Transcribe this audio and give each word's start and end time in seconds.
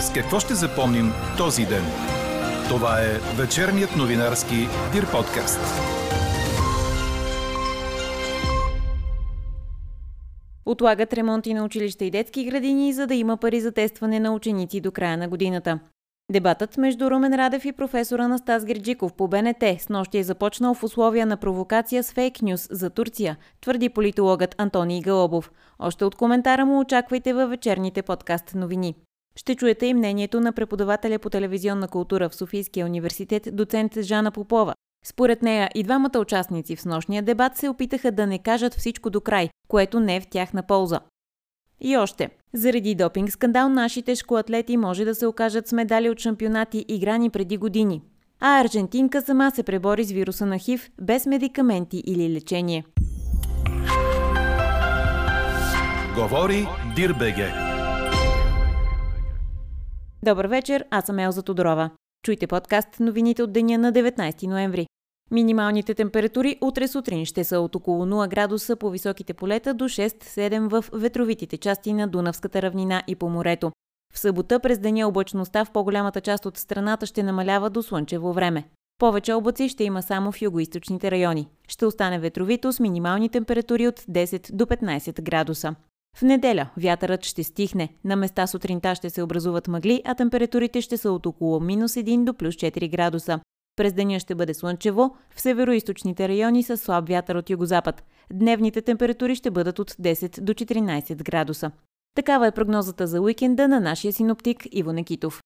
С 0.00 0.12
какво 0.12 0.40
ще 0.40 0.54
запомним 0.54 1.12
този 1.36 1.66
ден? 1.66 1.84
Това 2.68 3.00
е 3.00 3.18
вечерният 3.42 3.96
новинарски 3.96 4.56
Дир 4.92 5.10
подкаст. 5.10 5.60
Отлагат 10.66 11.12
ремонти 11.12 11.54
на 11.54 11.64
училища 11.64 12.04
и 12.04 12.10
детски 12.10 12.44
градини, 12.44 12.92
за 12.92 13.06
да 13.06 13.14
има 13.14 13.36
пари 13.36 13.60
за 13.60 13.72
тестване 13.72 14.20
на 14.20 14.34
ученици 14.34 14.80
до 14.80 14.92
края 14.92 15.16
на 15.16 15.28
годината. 15.28 15.78
Дебатът 16.32 16.76
между 16.76 17.10
Румен 17.10 17.34
Радев 17.34 17.64
и 17.64 17.72
професора 17.72 18.28
Настас 18.28 18.64
Герджиков 18.64 19.14
по 19.14 19.28
БНТ 19.28 19.64
с 19.78 19.88
нощи 19.88 20.18
е 20.18 20.24
започнал 20.24 20.74
в 20.74 20.84
условия 20.84 21.26
на 21.26 21.36
провокация 21.36 22.02
с 22.02 22.12
фейк 22.12 22.42
нюс 22.42 22.68
за 22.70 22.90
Турция, 22.90 23.36
твърди 23.60 23.88
политологът 23.88 24.54
Антоний 24.58 25.00
Галобов. 25.00 25.50
Още 25.78 26.04
от 26.04 26.14
коментара 26.14 26.66
му 26.66 26.80
очаквайте 26.80 27.32
във 27.32 27.50
вечерните 27.50 28.02
подкаст 28.02 28.54
новини. 28.54 28.94
Ще 29.40 29.54
чуете 29.54 29.86
и 29.86 29.94
мнението 29.94 30.40
на 30.40 30.52
преподавателя 30.52 31.18
по 31.18 31.30
телевизионна 31.30 31.88
култура 31.88 32.28
в 32.28 32.34
Софийския 32.34 32.86
университет, 32.86 33.48
доцент 33.52 34.00
Жана 34.00 34.30
Попова. 34.30 34.74
Според 35.04 35.42
нея 35.42 35.70
и 35.74 35.82
двамата 35.82 36.18
участници 36.18 36.76
в 36.76 36.84
нощния 36.84 37.22
дебат 37.22 37.56
се 37.56 37.68
опитаха 37.68 38.12
да 38.12 38.26
не 38.26 38.38
кажат 38.38 38.74
всичко 38.74 39.10
до 39.10 39.20
край, 39.20 39.48
което 39.68 40.00
не 40.00 40.16
е 40.16 40.20
в 40.20 40.26
тяхна 40.26 40.62
полза. 40.62 41.00
И 41.80 41.96
още. 41.96 42.30
Заради 42.54 42.94
допинг 42.94 43.30
скандал 43.30 43.68
нашите 43.68 44.14
шкоатлети 44.14 44.76
може 44.76 45.04
да 45.04 45.14
се 45.14 45.26
окажат 45.26 45.68
с 45.68 45.72
медали 45.72 46.10
от 46.10 46.18
шампионати 46.18 46.84
играни 46.88 47.30
преди 47.30 47.56
години. 47.56 48.02
А 48.40 48.60
аржентинка 48.60 49.22
сама 49.22 49.50
се 49.50 49.62
пребори 49.62 50.04
с 50.04 50.12
вируса 50.12 50.46
на 50.46 50.58
ХИВ 50.58 50.90
без 51.00 51.26
медикаменти 51.26 52.02
или 52.06 52.34
лечение. 52.34 52.84
Говори 56.16 56.66
Дирбеге. 56.96 57.69
Добър 60.22 60.46
вечер, 60.46 60.84
аз 60.90 61.04
съм 61.04 61.18
Елза 61.18 61.42
Тодорова. 61.42 61.90
Чуйте 62.24 62.46
подкаст 62.46 63.00
новините 63.00 63.42
от 63.42 63.52
деня 63.52 63.78
на 63.78 63.92
19 63.92 64.46
ноември. 64.46 64.86
Минималните 65.30 65.94
температури 65.94 66.58
утре 66.60 66.88
сутрин 66.88 67.26
ще 67.26 67.44
са 67.44 67.60
от 67.60 67.76
около 67.76 68.06
0 68.06 68.28
градуса 68.28 68.76
по 68.76 68.90
високите 68.90 69.34
полета 69.34 69.74
до 69.74 69.84
6-7 69.84 70.68
в 70.68 70.84
ветровитите 70.92 71.56
части 71.56 71.92
на 71.92 72.08
Дунавската 72.08 72.62
равнина 72.62 73.02
и 73.06 73.14
по 73.14 73.28
морето. 73.28 73.72
В 74.14 74.18
събота 74.18 74.60
през 74.60 74.78
деня 74.78 75.08
облачността 75.08 75.64
в 75.64 75.72
по-голямата 75.72 76.20
част 76.20 76.46
от 76.46 76.58
страната 76.58 77.06
ще 77.06 77.22
намалява 77.22 77.70
до 77.70 77.82
слънчево 77.82 78.32
време. 78.32 78.64
Повече 78.98 79.32
облаци 79.32 79.68
ще 79.68 79.84
има 79.84 80.02
само 80.02 80.32
в 80.32 80.42
югоисточните 80.42 81.10
райони. 81.10 81.48
Ще 81.68 81.86
остане 81.86 82.18
ветровито 82.18 82.72
с 82.72 82.80
минимални 82.80 83.28
температури 83.28 83.88
от 83.88 84.00
10 84.00 84.52
до 84.52 84.66
15 84.66 85.22
градуса. 85.22 85.74
В 86.16 86.22
неделя 86.22 86.70
вятърът 86.76 87.24
ще 87.24 87.44
стихне. 87.44 87.94
На 88.04 88.16
места 88.16 88.46
сутринта 88.46 88.94
ще 88.94 89.10
се 89.10 89.22
образуват 89.22 89.68
мъгли, 89.68 90.02
а 90.04 90.14
температурите 90.14 90.80
ще 90.80 90.96
са 90.96 91.12
от 91.12 91.26
около 91.26 91.60
минус 91.60 91.92
1 91.92 92.24
до 92.24 92.34
плюс 92.34 92.54
4 92.54 92.90
градуса. 92.90 93.40
През 93.76 93.92
деня 93.92 94.20
ще 94.20 94.34
бъде 94.34 94.54
слънчево, 94.54 95.16
в 95.34 95.40
североизточните 95.40 96.28
райони 96.28 96.62
с 96.62 96.76
слаб 96.76 97.08
вятър 97.08 97.34
от 97.34 97.50
югозапад. 97.50 98.04
Дневните 98.32 98.82
температури 98.82 99.34
ще 99.34 99.50
бъдат 99.50 99.78
от 99.78 99.90
10 99.90 100.40
до 100.40 100.52
14 100.54 101.22
градуса. 101.22 101.70
Такава 102.14 102.46
е 102.46 102.52
прогнозата 102.52 103.06
за 103.06 103.20
уикенда 103.20 103.68
на 103.68 103.80
нашия 103.80 104.12
синоптик 104.12 104.66
Иво 104.72 104.92
Некитов. 104.92 105.40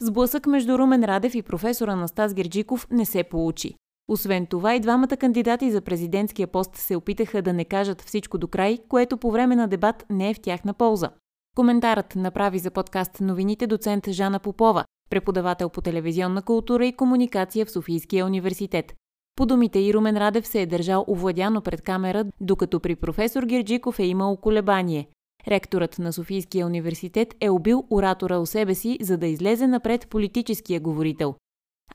Сблъсък 0.00 0.46
между 0.46 0.78
Румен 0.78 1.04
Радев 1.04 1.34
и 1.34 1.42
професора 1.42 1.96
Настас 1.96 2.34
Герджиков 2.34 2.86
не 2.90 3.04
се 3.04 3.22
получи. 3.22 3.74
Освен 4.12 4.46
това 4.46 4.74
и 4.74 4.80
двамата 4.80 5.16
кандидати 5.20 5.70
за 5.70 5.80
президентския 5.80 6.48
пост 6.48 6.76
се 6.76 6.96
опитаха 6.96 7.42
да 7.42 7.52
не 7.52 7.64
кажат 7.64 8.02
всичко 8.02 8.38
до 8.38 8.48
край, 8.48 8.78
което 8.88 9.16
по 9.16 9.30
време 9.30 9.56
на 9.56 9.68
дебат 9.68 10.06
не 10.10 10.30
е 10.30 10.34
в 10.34 10.40
тяхна 10.40 10.74
полза. 10.74 11.10
Коментарът 11.56 12.16
направи 12.16 12.58
за 12.58 12.70
подкаст 12.70 13.20
новините 13.20 13.66
доцент 13.66 14.08
Жана 14.08 14.38
Попова, 14.38 14.84
преподавател 15.10 15.68
по 15.68 15.80
телевизионна 15.80 16.42
култура 16.42 16.86
и 16.86 16.92
комуникация 16.92 17.66
в 17.66 17.70
Софийския 17.70 18.26
университет. 18.26 18.94
По 19.36 19.46
думите 19.46 19.78
и 19.78 19.94
Румен 19.94 20.16
Радев 20.16 20.46
се 20.46 20.62
е 20.62 20.66
държал 20.66 21.04
овладяно 21.08 21.60
пред 21.60 21.82
камера, 21.82 22.24
докато 22.40 22.80
при 22.80 22.96
професор 22.96 23.42
Герджиков 23.42 23.98
е 23.98 24.04
имал 24.04 24.36
колебание. 24.36 25.08
Ректорът 25.48 25.98
на 25.98 26.12
Софийския 26.12 26.66
университет 26.66 27.34
е 27.40 27.50
убил 27.50 27.84
оратора 27.90 28.38
у 28.38 28.46
себе 28.46 28.74
си, 28.74 28.98
за 29.00 29.18
да 29.18 29.26
излезе 29.26 29.66
напред 29.66 30.06
политическия 30.08 30.80
говорител. 30.80 31.34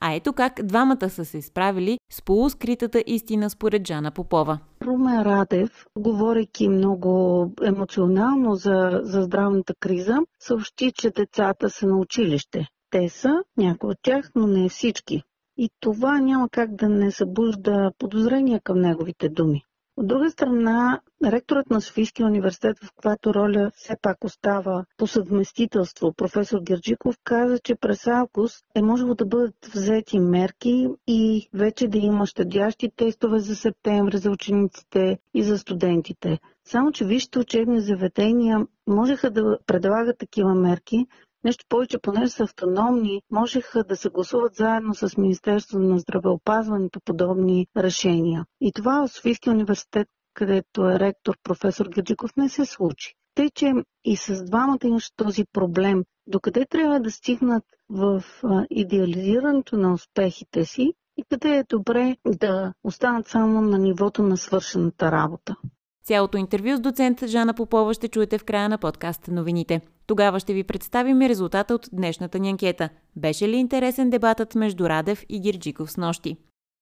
А 0.00 0.14
ето 0.14 0.32
как 0.32 0.62
двамата 0.64 1.10
са 1.10 1.24
се 1.24 1.42
справили 1.42 1.98
с 2.12 2.22
полускритата 2.22 3.02
истина 3.06 3.50
според 3.50 3.86
Жана 3.86 4.10
Попова. 4.10 4.58
Румен 4.82 5.22
Радев, 5.22 5.86
говорейки 5.98 6.68
много 6.68 7.52
емоционално 7.62 8.54
за, 8.54 9.00
за 9.02 9.22
здравната 9.22 9.74
криза, 9.80 10.18
съобщи, 10.40 10.92
че 10.94 11.10
децата 11.10 11.70
са 11.70 11.86
на 11.86 11.98
училище. 11.98 12.66
Те 12.90 13.08
са, 13.08 13.30
някои 13.56 13.90
от 13.90 13.98
тях, 14.02 14.30
но 14.34 14.46
не 14.46 14.68
всички. 14.68 15.22
И 15.56 15.70
това 15.80 16.20
няма 16.20 16.48
как 16.48 16.74
да 16.74 16.88
не 16.88 17.10
събужда 17.10 17.90
подозрения 17.98 18.60
към 18.64 18.80
неговите 18.80 19.28
думи. 19.28 19.62
От 19.98 20.06
друга 20.06 20.30
страна, 20.30 21.00
ректорът 21.24 21.70
на 21.70 21.80
Софийския 21.80 22.26
университет, 22.26 22.76
в 22.84 22.88
която 22.96 23.34
роля 23.34 23.70
все 23.74 23.96
пак 24.02 24.24
остава 24.24 24.84
по 24.96 25.06
съвместителство, 25.06 26.12
професор 26.12 26.60
Герджиков, 26.62 27.16
каза, 27.24 27.58
че 27.58 27.74
през 27.74 28.06
август 28.06 28.64
е 28.74 28.82
можело 28.82 29.14
да 29.14 29.26
бъдат 29.26 29.66
взети 29.74 30.18
мерки 30.18 30.88
и 31.06 31.48
вече 31.54 31.88
да 31.88 31.98
има 31.98 32.26
щадящи 32.26 32.90
тестове 32.96 33.38
за 33.38 33.56
септември 33.56 34.18
за 34.18 34.30
учениците 34.30 35.18
и 35.34 35.42
за 35.42 35.58
студентите. 35.58 36.38
Само, 36.64 36.92
че 36.92 37.04
вижте 37.04 37.38
учебни 37.38 37.80
заведения 37.80 38.66
можеха 38.86 39.30
да 39.30 39.58
предлагат 39.66 40.18
такива 40.18 40.54
мерки, 40.54 41.06
Нещо 41.46 41.64
повече, 41.68 41.98
понеже 41.98 42.28
са 42.28 42.44
автономни, 42.44 43.22
можеха 43.30 43.84
да 43.84 43.96
съгласуват 43.96 44.54
заедно 44.54 44.94
с 44.94 45.16
Министерството 45.16 45.84
на 45.84 45.98
здравеопазването 45.98 47.00
подобни 47.04 47.66
решения. 47.76 48.44
И 48.60 48.72
това 48.72 49.06
в 49.06 49.12
Софийския 49.12 49.52
университет, 49.52 50.08
където 50.34 50.90
е 50.90 50.98
ректор 50.98 51.34
професор 51.42 51.88
Герджиков, 51.88 52.30
не 52.36 52.48
се 52.48 52.64
случи. 52.64 53.14
Тъй, 53.34 53.50
че 53.54 53.72
и 54.04 54.16
с 54.16 54.44
двамата 54.44 54.78
имаше 54.84 55.10
този 55.16 55.44
проблем. 55.52 56.04
Докъде 56.26 56.66
трябва 56.70 57.00
да 57.00 57.10
стигнат 57.10 57.64
в 57.88 58.24
идеализирането 58.70 59.76
на 59.76 59.92
успехите 59.92 60.64
си 60.64 60.92
и 61.16 61.24
къде 61.30 61.56
е 61.56 61.64
добре 61.68 62.16
да 62.26 62.72
останат 62.84 63.28
само 63.28 63.60
на 63.60 63.78
нивото 63.78 64.22
на 64.22 64.36
свършената 64.36 65.12
работа. 65.12 65.56
Цялото 66.04 66.38
интервю 66.38 66.76
с 66.76 66.80
доцент 66.80 67.26
Жана 67.26 67.54
Попова 67.54 67.94
ще 67.94 68.08
чуете 68.08 68.38
в 68.38 68.44
края 68.44 68.68
на 68.68 68.78
подкаст 68.78 69.28
новините. 69.28 69.80
Тогава 70.06 70.40
ще 70.40 70.54
ви 70.54 70.64
представим 70.64 71.22
резултата 71.22 71.74
от 71.74 71.88
днешната 71.92 72.38
ни 72.38 72.50
анкета. 72.50 72.88
Беше 73.16 73.48
ли 73.48 73.56
интересен 73.56 74.10
дебатът 74.10 74.54
между 74.54 74.88
Радев 74.88 75.24
и 75.28 75.40
Гирджиков 75.40 75.90
с 75.90 75.96
нощи? 75.96 76.36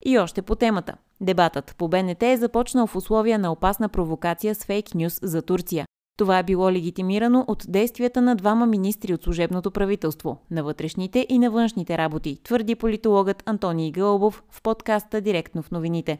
И 0.04 0.18
още 0.18 0.42
по 0.42 0.54
темата. 0.54 0.94
Дебатът 1.20 1.74
по 1.78 1.88
БНТ 1.88 2.22
е 2.22 2.36
започнал 2.36 2.86
в 2.86 2.96
условия 2.96 3.38
на 3.38 3.52
опасна 3.52 3.88
провокация 3.88 4.54
с 4.54 4.64
фейк 4.64 4.94
нюс 4.94 5.18
за 5.22 5.42
Турция. 5.42 5.86
Това 6.18 6.38
е 6.38 6.42
било 6.42 6.72
легитимирано 6.72 7.44
от 7.48 7.64
действията 7.68 8.22
на 8.22 8.36
двама 8.36 8.66
министри 8.66 9.14
от 9.14 9.22
служебното 9.22 9.70
правителство– 9.70 10.38
на 10.50 10.64
вътрешните 10.64 11.26
и 11.28 11.38
на 11.38 11.50
външните 11.50 11.98
работи, 11.98 12.40
твърди 12.42 12.74
политологът 12.74 13.42
Антоний 13.46 13.90
Гълбов 13.90 14.42
в 14.50 14.62
подкаста 14.62 15.20
Директно 15.20 15.62
в 15.62 15.70
новините. 15.70 16.18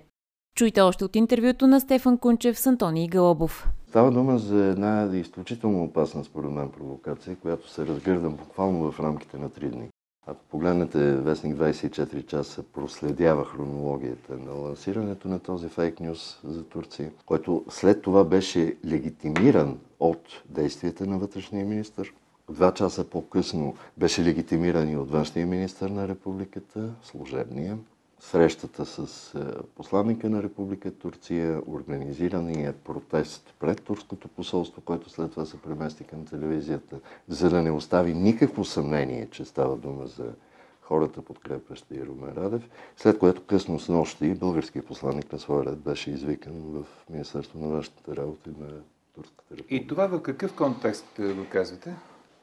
Чуйте 0.57 0.81
още 0.81 1.05
от 1.05 1.17
интервюто 1.17 1.67
на 1.67 1.81
Стефан 1.81 2.19
Кунчев 2.19 2.59
с 2.59 2.67
Антоний 2.67 3.09
Галобов. 3.09 3.69
Става 3.95 4.11
дума 4.11 4.39
за 4.39 4.65
една 4.65 5.11
изключително 5.13 5.85
опасна 5.85 6.25
според 6.25 6.51
мен 6.51 6.71
провокация, 6.71 7.37
която 7.37 7.71
се 7.71 7.87
разгърда 7.87 8.31
буквално 8.31 8.93
в 8.93 9.01
рамките 9.01 9.39
на 9.39 9.51
3 9.51 9.71
дни. 9.71 9.89
Ако 10.27 10.45
погледнете 10.51 11.17
Вестник 11.17 11.57
24 11.57 12.27
часа, 12.27 12.63
проследява 12.63 13.45
хронологията 13.45 14.37
на 14.37 14.53
лансирането 14.53 15.29
на 15.29 15.39
този 15.39 15.69
фейк 15.69 16.01
нюс 16.01 16.41
за 16.45 16.65
Турция, 16.65 17.13
който 17.27 17.65
след 17.69 18.03
това 18.03 18.25
беше 18.25 18.77
легитимиран 18.87 19.79
от 20.01 20.43
действията 20.49 21.07
на 21.07 21.19
вътрешния 21.19 21.67
министр. 21.67 22.05
Два 22.51 22.75
часа 22.75 23.05
по-късно 23.05 23.75
беше 23.97 24.25
легитимиран 24.25 24.91
и 24.91 24.97
от 24.97 25.11
външния 25.11 25.47
министр 25.47 25.89
на 25.89 26.09
републиката, 26.09 26.95
служебния 27.03 27.79
срещата 28.21 28.87
с 28.87 29.35
е, 29.35 29.63
посланника 29.75 30.31
на 30.31 30.43
Република 30.43 30.91
Турция, 30.91 31.63
организирания 31.67 32.73
протест 32.73 33.55
пред 33.61 33.83
турското 33.83 34.29
посолство, 34.29 34.83
който 34.83 35.11
след 35.11 35.31
това 35.31 35.45
се 35.45 35.57
премести 35.57 36.05
към 36.05 36.25
телевизията, 36.25 37.01
за 37.29 37.51
да 37.51 37.63
не 37.63 37.71
остави 37.71 38.15
никакво 38.15 38.65
съмнение, 38.65 39.29
че 39.31 39.45
става 39.45 39.77
дума 39.77 40.07
за 40.07 40.33
хората, 40.81 41.23
подкрепящи 41.23 42.07
Румен 42.07 42.33
Радев, 42.37 42.69
след 42.97 43.19
което 43.19 43.43
късно 43.43 43.79
с 43.79 43.89
нощи 43.89 44.35
българският 44.35 44.87
посланник 44.87 45.33
на 45.33 45.39
своя 45.39 45.65
ред 45.65 45.79
беше 45.79 46.11
извикан 46.11 46.53
в 46.53 46.85
Министерство 47.11 47.59
на 47.59 47.69
външните 47.69 48.17
работи 48.17 48.51
на 48.61 48.69
Турската 49.15 49.57
република. 49.57 49.75
И 49.75 49.87
това 49.87 50.07
в 50.07 50.23
какъв 50.23 50.55
контекст 50.55 51.07
го 51.19 51.47
казвате? 51.51 51.95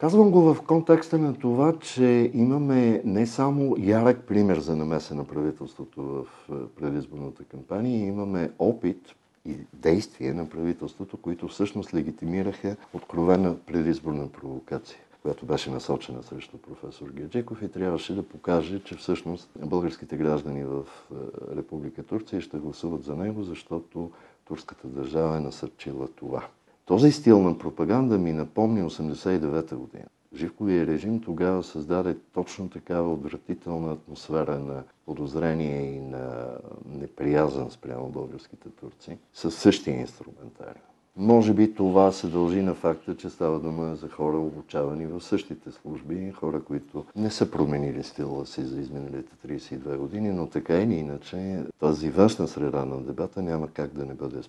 Казвам 0.01 0.31
го 0.31 0.53
в 0.53 0.62
контекста 0.62 1.18
на 1.18 1.33
това, 1.33 1.74
че 1.80 2.31
имаме 2.33 3.01
не 3.06 3.27
само 3.27 3.75
ярък 3.80 4.24
пример 4.24 4.59
за 4.59 4.75
намеса 4.75 5.15
на 5.15 5.24
правителството 5.24 6.01
в 6.01 6.25
е, 6.50 6.53
предизборната 6.75 7.44
кампания, 7.44 8.07
имаме 8.07 8.51
опит 8.59 9.15
и 9.45 9.56
действия 9.74 10.33
на 10.33 10.50
правителството, 10.50 11.18
които 11.18 11.48
всъщност 11.48 11.94
легитимираха 11.94 12.75
откровена 12.94 13.56
предизборна 13.65 14.27
провокация 14.27 15.00
която 15.21 15.45
беше 15.45 15.71
насочена 15.71 16.24
срещу 16.24 16.57
професор 16.57 17.09
Геджиков 17.09 17.62
и 17.62 17.71
трябваше 17.71 18.15
да 18.15 18.24
покаже, 18.24 18.83
че 18.83 18.95
всъщност 18.95 19.50
българските 19.65 20.18
граждани 20.18 20.63
в 20.63 20.83
е, 21.12 21.15
Република 21.56 22.03
Турция 22.03 22.42
ще 22.42 22.57
гласуват 22.57 23.03
за 23.03 23.15
него, 23.15 23.44
защото 23.44 24.12
турската 24.48 24.88
държава 24.88 25.38
е 25.38 25.39
насърчила 25.39 26.07
това. 26.07 26.48
Този 26.86 27.12
стил 27.12 27.42
на 27.42 27.57
пропаганда 27.57 28.18
ми 28.18 28.33
напомни 28.33 28.83
89-та 28.83 29.75
година. 29.75 30.06
Живковия 30.36 30.88
режим 30.88 31.22
тогава 31.22 31.63
създаде 31.63 32.18
точно 32.33 32.69
такава 32.69 33.13
отвратителна 33.13 33.92
атмосфера 33.92 34.60
на 34.60 34.83
подозрение 35.06 35.81
и 35.81 36.00
на 36.00 36.48
неприязан 36.86 37.72
спрямо 37.72 38.10
българските 38.10 38.69
турци 38.69 39.18
със 39.33 39.56
същия 39.56 40.00
инструментариум. 40.00 40.92
Може 41.18 41.54
би 41.54 41.74
това 41.74 42.12
се 42.12 42.28
дължи 42.28 42.62
на 42.62 42.75
факта, 42.75 43.18
че 43.18 43.30
става 43.30 43.60
дума 43.60 43.95
за 43.95 44.10
хора 44.10 44.38
обучавани 44.38 45.06
в 45.06 45.22
същите 45.22 45.72
служби, 45.72 46.31
хора, 46.31 46.63
които 46.63 47.06
не 47.16 47.31
са 47.31 47.51
променили 47.51 48.04
стила 48.04 48.45
си 48.45 48.63
за 48.63 48.81
изминалите 48.81 49.48
32 49.48 49.98
години, 49.98 50.31
но 50.31 50.48
така 50.48 50.77
или 50.77 50.94
иначе 50.94 51.63
тази 51.80 52.10
външна 52.10 52.48
среда 52.48 52.86
на 52.86 53.01
дебата 53.01 53.42
няма 53.42 53.68
как 53.68 53.94
да 53.94 54.06
не 54.06 54.13
бъде 54.13 54.39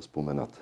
спомената. 0.00 0.60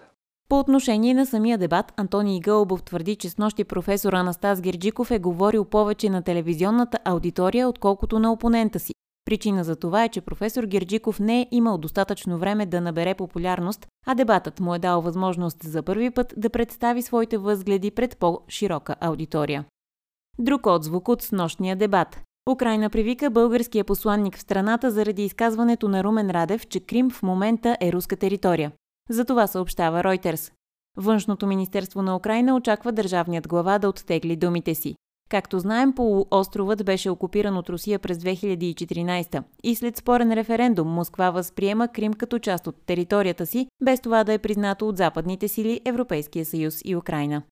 По 0.50 0.58
отношение 0.58 1.14
на 1.14 1.26
самия 1.26 1.58
дебат, 1.58 1.92
Антоний 1.96 2.40
Гълбов 2.40 2.82
твърди, 2.82 3.16
че 3.16 3.30
с 3.30 3.38
нощи 3.38 3.64
професор 3.64 4.12
Анастас 4.12 4.60
Герджиков 4.60 5.10
е 5.10 5.18
говорил 5.18 5.64
повече 5.64 6.10
на 6.10 6.22
телевизионната 6.22 6.98
аудитория, 7.04 7.68
отколкото 7.68 8.18
на 8.18 8.32
опонента 8.32 8.78
си. 8.78 8.94
Причина 9.24 9.64
за 9.64 9.76
това 9.76 10.04
е, 10.04 10.08
че 10.08 10.20
професор 10.20 10.64
Герджиков 10.64 11.20
не 11.20 11.40
е 11.40 11.46
имал 11.50 11.78
достатъчно 11.78 12.38
време 12.38 12.66
да 12.66 12.80
набере 12.80 13.14
популярност, 13.14 13.86
а 14.06 14.14
дебатът 14.14 14.60
му 14.60 14.74
е 14.74 14.78
дал 14.78 15.00
възможност 15.00 15.62
за 15.62 15.82
първи 15.82 16.10
път 16.10 16.34
да 16.36 16.50
представи 16.50 17.02
своите 17.02 17.38
възгледи 17.38 17.90
пред 17.90 18.16
по-широка 18.18 18.96
аудитория. 19.00 19.64
Друг 20.38 20.66
отзвук 20.66 21.08
от 21.08 21.22
снощния 21.22 21.76
дебат. 21.76 22.20
Украина 22.50 22.90
привика 22.90 23.30
българския 23.30 23.84
посланник 23.84 24.36
в 24.36 24.40
страната 24.40 24.90
заради 24.90 25.24
изказването 25.24 25.88
на 25.88 26.04
Румен 26.04 26.30
Радев, 26.30 26.66
че 26.66 26.80
Крим 26.80 27.10
в 27.10 27.22
момента 27.22 27.76
е 27.80 27.92
руска 27.92 28.16
територия. 28.16 28.72
За 29.10 29.24
това 29.24 29.46
съобщава 29.46 30.04
Ройтерс. 30.04 30.52
Външното 30.96 31.46
министерство 31.46 32.02
на 32.02 32.16
Украина 32.16 32.56
очаква 32.56 32.92
държавният 32.92 33.48
глава 33.48 33.78
да 33.78 33.88
оттегли 33.88 34.36
думите 34.36 34.74
си. 34.74 34.94
Както 35.30 35.58
знаем, 35.58 35.92
полуостровът 35.92 36.84
беше 36.84 37.10
окупиран 37.10 37.56
от 37.56 37.68
Русия 37.68 37.98
през 37.98 38.18
2014 38.18 39.42
и 39.62 39.74
след 39.74 39.96
спорен 39.96 40.32
референдум 40.32 40.88
Москва 40.88 41.30
възприема 41.30 41.88
Крим 41.88 42.14
като 42.14 42.38
част 42.38 42.66
от 42.66 42.76
територията 42.86 43.46
си, 43.46 43.66
без 43.82 44.00
това 44.00 44.24
да 44.24 44.32
е 44.32 44.38
признато 44.38 44.88
от 44.88 44.96
западните 44.96 45.48
сили 45.48 45.80
Европейския 45.84 46.44
съюз 46.44 46.80
и 46.84 46.96
Украина. 46.96 47.42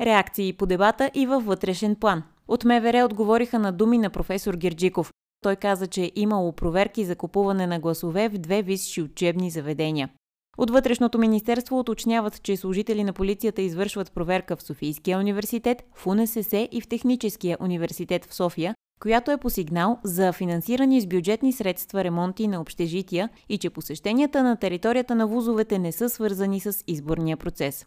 Реакции 0.00 0.52
по 0.52 0.66
дебата 0.66 1.10
и 1.14 1.26
във 1.26 1.44
вътрешен 1.46 1.96
план. 1.96 2.22
От 2.48 2.64
МВР 2.64 3.04
отговориха 3.04 3.58
на 3.58 3.72
думи 3.72 3.98
на 3.98 4.10
професор 4.10 4.54
Герджиков. 4.54 5.12
Той 5.40 5.56
каза, 5.56 5.86
че 5.86 6.02
е 6.02 6.12
имало 6.16 6.52
проверки 6.52 7.04
за 7.04 7.16
купуване 7.16 7.66
на 7.66 7.80
гласове 7.80 8.28
в 8.28 8.38
две 8.38 8.62
висши 8.62 9.02
учебни 9.02 9.50
заведения. 9.50 10.10
От 10.58 10.70
Вътрешното 10.70 11.18
министерство 11.18 11.78
уточняват, 11.78 12.42
че 12.42 12.56
служители 12.56 13.04
на 13.04 13.12
полицията 13.12 13.62
извършват 13.62 14.12
проверка 14.12 14.56
в 14.56 14.62
Софийския 14.62 15.18
университет, 15.18 15.82
в 15.94 16.06
УНСС 16.06 16.68
и 16.72 16.80
в 16.80 16.88
Техническия 16.88 17.56
университет 17.60 18.24
в 18.24 18.34
София, 18.34 18.74
която 19.00 19.30
е 19.30 19.36
по 19.36 19.50
сигнал 19.50 19.98
за 20.04 20.32
финансирани 20.32 21.00
с 21.00 21.06
бюджетни 21.06 21.52
средства 21.52 22.04
ремонти 22.04 22.48
на 22.48 22.60
общежития 22.60 23.28
и 23.48 23.58
че 23.58 23.70
посещенията 23.70 24.42
на 24.42 24.56
територията 24.56 25.14
на 25.14 25.26
вузовете 25.26 25.78
не 25.78 25.92
са 25.92 26.08
свързани 26.10 26.60
с 26.60 26.84
изборния 26.86 27.36
процес. 27.36 27.86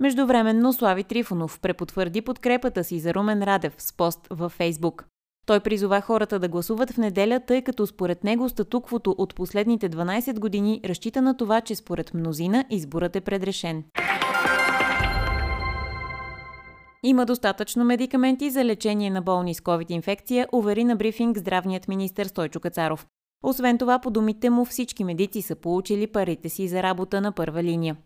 Междувременно 0.00 0.72
Слави 0.72 1.04
Трифонов 1.04 1.60
препотвърди 1.60 2.20
подкрепата 2.20 2.84
си 2.84 2.98
за 2.98 3.14
Румен 3.14 3.42
Радев 3.42 3.74
с 3.78 3.92
пост 3.92 4.26
във 4.30 4.52
Фейсбук. 4.52 5.04
Той 5.50 5.60
призова 5.60 6.00
хората 6.00 6.38
да 6.38 6.48
гласуват 6.48 6.90
в 6.90 6.98
неделя, 6.98 7.40
тъй 7.40 7.62
като 7.62 7.86
според 7.86 8.24
него 8.24 8.48
статуквото 8.48 9.14
от 9.18 9.34
последните 9.34 9.90
12 9.90 10.38
години 10.38 10.80
разчита 10.84 11.22
на 11.22 11.36
това, 11.36 11.60
че 11.60 11.74
според 11.74 12.14
мнозина 12.14 12.64
изборът 12.70 13.16
е 13.16 13.20
предрешен. 13.20 13.84
Има 17.02 17.26
достатъчно 17.26 17.84
медикаменти 17.84 18.50
за 18.50 18.64
лечение 18.64 19.10
на 19.10 19.22
болни 19.22 19.54
с 19.54 19.60
COVID-инфекция, 19.60 20.46
увери 20.52 20.84
на 20.84 20.96
брифинг 20.96 21.38
здравният 21.38 21.88
министр 21.88 22.24
Стойчо 22.24 22.60
Кацаров. 22.60 23.06
Освен 23.44 23.78
това, 23.78 23.98
по 23.98 24.10
думите 24.10 24.50
му, 24.50 24.64
всички 24.64 25.04
медици 25.04 25.42
са 25.42 25.56
получили 25.56 26.06
парите 26.06 26.48
си 26.48 26.68
за 26.68 26.82
работа 26.82 27.20
на 27.20 27.32
първа 27.32 27.62
линия. 27.62 27.96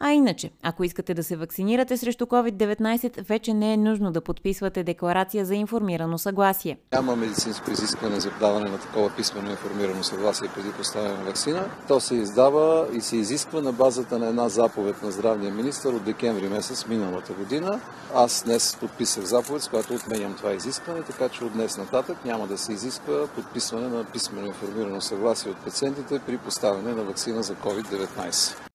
А 0.00 0.12
иначе, 0.12 0.50
ако 0.62 0.84
искате 0.84 1.14
да 1.14 1.22
се 1.22 1.36
вакцинирате 1.36 1.96
срещу 1.96 2.26
COVID-19, 2.26 3.28
вече 3.28 3.54
не 3.54 3.72
е 3.72 3.76
нужно 3.76 4.12
да 4.12 4.20
подписвате 4.20 4.84
декларация 4.84 5.44
за 5.44 5.54
информирано 5.54 6.18
съгласие. 6.18 6.78
Няма 6.92 7.16
медицинско 7.16 7.70
изискване 7.70 8.20
за 8.20 8.30
даване 8.40 8.70
на 8.70 8.78
такова 8.78 9.10
писмено 9.16 9.50
информирано 9.50 10.02
съгласие 10.04 10.48
преди 10.54 10.72
поставяне 10.72 11.14
на 11.18 11.24
вакцина. 11.24 11.70
То 11.88 12.00
се 12.00 12.14
издава 12.14 12.88
и 12.92 13.00
се 13.00 13.16
изисква 13.16 13.60
на 13.60 13.72
базата 13.72 14.18
на 14.18 14.26
една 14.26 14.48
заповед 14.48 15.02
на 15.02 15.10
здравния 15.10 15.52
министр 15.52 15.88
от 15.88 16.04
декември 16.04 16.48
месец 16.48 16.86
миналата 16.86 17.32
година. 17.32 17.80
Аз 18.14 18.44
днес 18.44 18.76
подписах 18.80 19.24
заповед, 19.24 19.62
с 19.62 19.68
която 19.68 19.94
отменям 19.94 20.34
това 20.34 20.52
изискване, 20.52 21.02
така 21.02 21.28
че 21.28 21.44
от 21.44 21.52
днес 21.52 21.78
нататък 21.78 22.24
няма 22.24 22.46
да 22.46 22.58
се 22.58 22.72
изисква 22.72 23.26
подписване 23.26 23.88
на 23.88 24.04
писмено 24.04 24.46
информирано 24.46 25.00
съгласие 25.00 25.50
от 25.50 25.58
пациентите 25.58 26.18
при 26.26 26.38
поставяне 26.38 26.92
на 26.92 27.02
вакцина 27.02 27.42
за 27.42 27.54
COVID-19. 27.54 28.67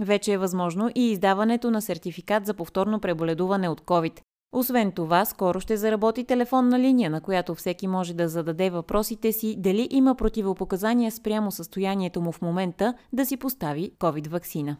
Вече 0.00 0.32
е 0.32 0.38
възможно 0.38 0.90
и 0.94 1.10
издаването 1.10 1.70
на 1.70 1.82
сертификат 1.82 2.46
за 2.46 2.54
повторно 2.54 3.00
преболедуване 3.00 3.68
от 3.68 3.80
COVID. 3.80 4.20
Освен 4.52 4.92
това, 4.92 5.24
скоро 5.24 5.60
ще 5.60 5.76
заработи 5.76 6.24
телефонна 6.24 6.78
линия, 6.78 7.10
на 7.10 7.20
която 7.20 7.54
всеки 7.54 7.86
може 7.86 8.14
да 8.14 8.28
зададе 8.28 8.70
въпросите 8.70 9.32
си 9.32 9.56
дали 9.58 9.88
има 9.90 10.14
противопоказания 10.14 11.12
спрямо 11.12 11.50
състоянието 11.50 12.20
му 12.20 12.32
в 12.32 12.42
момента 12.42 12.94
да 13.12 13.26
си 13.26 13.36
постави 13.36 13.92
COVID-вакцина. 13.98 14.76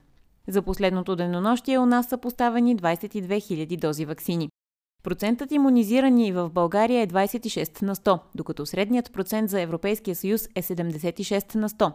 За 0.49 0.63
последното 0.63 1.17
денонощие 1.17 1.79
у 1.79 1.87
нас 1.87 2.07
са 2.07 2.19
поставени 2.19 2.77
22 2.77 3.27
000 3.27 3.81
дози 3.81 4.05
вакцини. 4.05 4.49
Процентът 5.03 5.53
иммунизирани 5.53 6.33
в 6.33 6.51
България 6.51 7.03
е 7.03 7.07
26 7.07 7.83
на 7.83 7.95
100, 7.97 8.21
докато 8.35 8.67
средният 8.67 9.13
процент 9.13 9.51
за 9.51 9.61
Европейския 9.61 10.17
съюз 10.17 10.49
е 10.55 10.63
76 10.63 11.55
на 11.55 11.69
100. 11.69 11.93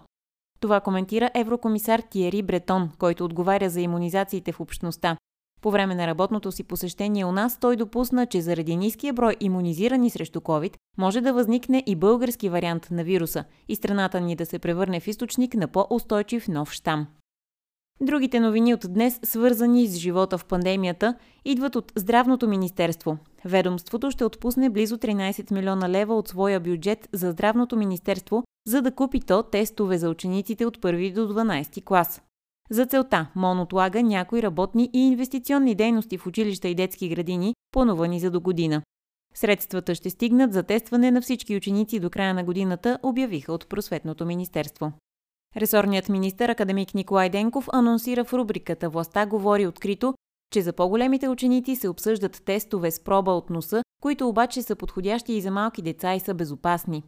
Това 0.60 0.80
коментира 0.80 1.30
еврокомисар 1.34 2.00
Тиери 2.00 2.42
Бретон, 2.42 2.90
който 3.00 3.26
отговаря 3.26 3.70
за 3.70 3.82
иммунизациите 3.82 4.52
в 4.52 4.60
общността. 4.60 5.18
По 5.62 5.72
време 5.72 5.96
на 5.96 6.08
работното 6.08 6.52
си 6.52 6.64
посещение 6.64 7.26
у 7.26 7.32
нас 7.32 7.60
той 7.60 7.76
допусна, 7.76 8.26
че 8.26 8.42
заради 8.42 8.76
ниския 8.76 9.14
брой 9.14 9.36
иммунизирани 9.40 10.10
срещу 10.10 10.40
COVID 10.40 10.74
може 10.98 11.22
да 11.22 11.34
възникне 11.34 11.84
и 11.86 11.96
български 11.96 12.50
вариант 12.50 12.88
на 12.92 13.04
вируса 13.04 13.44
и 13.68 13.76
страната 13.76 14.22
ни 14.22 14.36
да 14.36 14.46
се 14.46 14.60
превърне 14.60 15.00
в 15.00 15.08
източник 15.08 15.54
на 15.54 15.68
по-устойчив 15.68 16.48
нов 16.48 16.72
щам. 16.72 17.08
Другите 18.02 18.40
новини 18.40 18.74
от 18.74 18.86
днес, 18.90 19.20
свързани 19.24 19.88
с 19.88 19.98
живота 19.98 20.38
в 20.38 20.46
пандемията, 20.46 21.16
идват 21.46 21.76
от 21.76 21.92
Здравното 21.96 22.48
министерство. 22.48 23.18
Ведомството 23.46 24.12
ще 24.12 24.26
отпусне 24.26 24.70
близо 24.70 24.98
13 24.98 25.52
милиона 25.54 25.90
лева 25.90 26.16
от 26.16 26.28
своя 26.28 26.60
бюджет 26.60 27.10
за 27.14 27.32
Здравното 27.32 27.78
министерство, 27.78 28.44
за 28.68 28.82
да 28.82 28.92
купи 28.92 29.20
то 29.20 29.44
тестове 29.44 29.98
за 29.98 30.10
учениците 30.10 30.66
от 30.66 30.78
1 30.78 31.14
до 31.14 31.34
12 31.34 31.84
клас. 31.84 32.22
За 32.70 32.86
целта 32.86 33.28
МОН 33.36 33.62
отлага 33.62 34.04
някои 34.04 34.44
работни 34.44 34.90
и 34.94 35.00
инвестиционни 35.00 35.76
дейности 35.76 36.18
в 36.18 36.28
училища 36.28 36.68
и 36.68 36.76
детски 36.76 37.10
градини, 37.10 37.56
планувани 37.72 38.20
за 38.20 38.32
до 38.32 38.42
година. 38.42 38.82
Средствата 39.34 39.96
ще 39.96 40.10
стигнат 40.10 40.54
за 40.54 40.64
тестване 40.64 41.12
на 41.12 41.22
всички 41.22 41.56
ученици 41.56 42.00
до 42.00 42.10
края 42.10 42.34
на 42.34 42.44
годината, 42.44 43.00
обявиха 43.04 43.54
от 43.54 43.68
Просветното 43.70 44.26
министерство. 44.26 44.92
Ресорният 45.58 46.10
министр 46.10 46.52
академик 46.52 46.94
Николай 46.94 47.30
Денков 47.30 47.68
анонсира 47.74 48.24
в 48.24 48.34
рубриката 48.34 48.90
Властта 48.90 49.26
говори 49.26 49.68
открито, 49.68 50.14
че 50.54 50.62
за 50.62 50.74
по-големите 50.74 51.30
ученици 51.30 51.76
се 51.76 51.90
обсъждат 51.90 52.42
тестове 52.46 52.92
с 52.92 53.04
проба 53.04 53.32
от 53.32 53.50
носа, 53.50 53.84
които 54.02 54.28
обаче 54.28 54.62
са 54.62 54.76
подходящи 54.76 55.34
и 55.34 55.42
за 55.42 55.52
малки 55.52 55.82
деца 55.82 56.16
и 56.16 56.20
са 56.20 56.34
безопасни. 56.34 57.04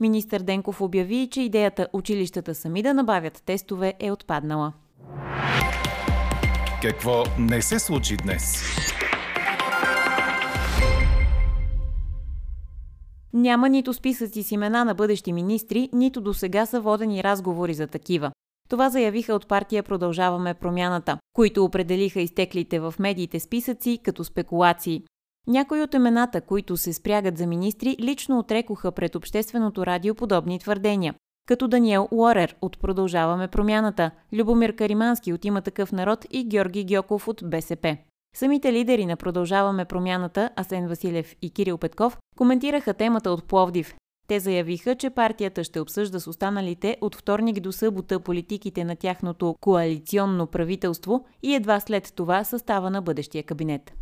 Министър 0.00 0.40
Денков 0.40 0.80
обяви, 0.80 1.28
че 1.30 1.42
идеята 1.42 1.88
училищата 1.92 2.54
сами 2.54 2.82
да 2.82 2.94
набавят 2.94 3.42
тестове 3.46 3.94
е 4.00 4.10
отпаднала. 4.10 4.72
Какво 6.82 7.24
не 7.38 7.62
се 7.62 7.78
случи 7.78 8.16
днес? 8.16 8.62
Няма 13.32 13.68
нито 13.68 13.92
списъци 13.92 14.42
с 14.42 14.50
имена 14.50 14.84
на 14.84 14.94
бъдещи 14.94 15.32
министри, 15.32 15.88
нито 15.92 16.20
до 16.20 16.34
сега 16.34 16.66
са 16.66 16.80
водени 16.80 17.24
разговори 17.24 17.74
за 17.74 17.86
такива. 17.86 18.30
Това 18.68 18.90
заявиха 18.90 19.34
от 19.34 19.48
партия 19.48 19.82
Продължаваме 19.82 20.54
промяната, 20.54 21.18
които 21.32 21.64
определиха 21.64 22.20
изтеклите 22.20 22.80
в 22.80 22.94
медиите 22.98 23.40
списъци 23.40 23.98
като 24.04 24.24
спекулации. 24.24 25.02
Някои 25.48 25.82
от 25.82 25.94
имената, 25.94 26.40
които 26.40 26.76
се 26.76 26.92
спрягат 26.92 27.38
за 27.38 27.46
министри, 27.46 27.96
лично 28.00 28.38
отрекоха 28.38 28.92
пред 28.92 29.14
Общественото 29.14 29.86
радио 29.86 30.14
подобни 30.14 30.58
твърдения. 30.58 31.14
като 31.46 31.68
Даниел 31.68 32.08
Уорер 32.10 32.56
от 32.62 32.78
Продължаваме 32.78 33.48
промяната, 33.48 34.10
Любомир 34.32 34.76
Каримански 34.76 35.32
от 35.32 35.44
Има 35.44 35.62
такъв 35.62 35.92
народ 35.92 36.26
и 36.30 36.44
Георги 36.44 36.84
Гьоков 36.84 37.28
от 37.28 37.42
БСП. 37.44 37.96
Самите 38.36 38.72
лидери 38.72 39.06
на 39.06 39.16
Продължаваме 39.16 39.84
промяната, 39.84 40.50
Асен 40.56 40.88
Василев 40.88 41.36
и 41.42 41.50
Кирил 41.50 41.78
Петков, 41.78 42.18
коментираха 42.36 42.94
темата 42.94 43.30
от 43.30 43.44
Пловдив. 43.44 43.94
Те 44.28 44.40
заявиха, 44.40 44.94
че 44.94 45.10
партията 45.10 45.64
ще 45.64 45.80
обсъжда 45.80 46.20
с 46.20 46.26
останалите 46.26 46.96
от 47.00 47.16
вторник 47.16 47.60
до 47.60 47.72
събота 47.72 48.20
политиките 48.20 48.84
на 48.84 48.96
тяхното 48.96 49.54
коалиционно 49.60 50.46
правителство 50.46 51.24
и 51.42 51.54
едва 51.54 51.80
след 51.80 52.12
това 52.16 52.44
състава 52.44 52.90
на 52.90 53.02
бъдещия 53.02 53.42
кабинет. 53.42 53.92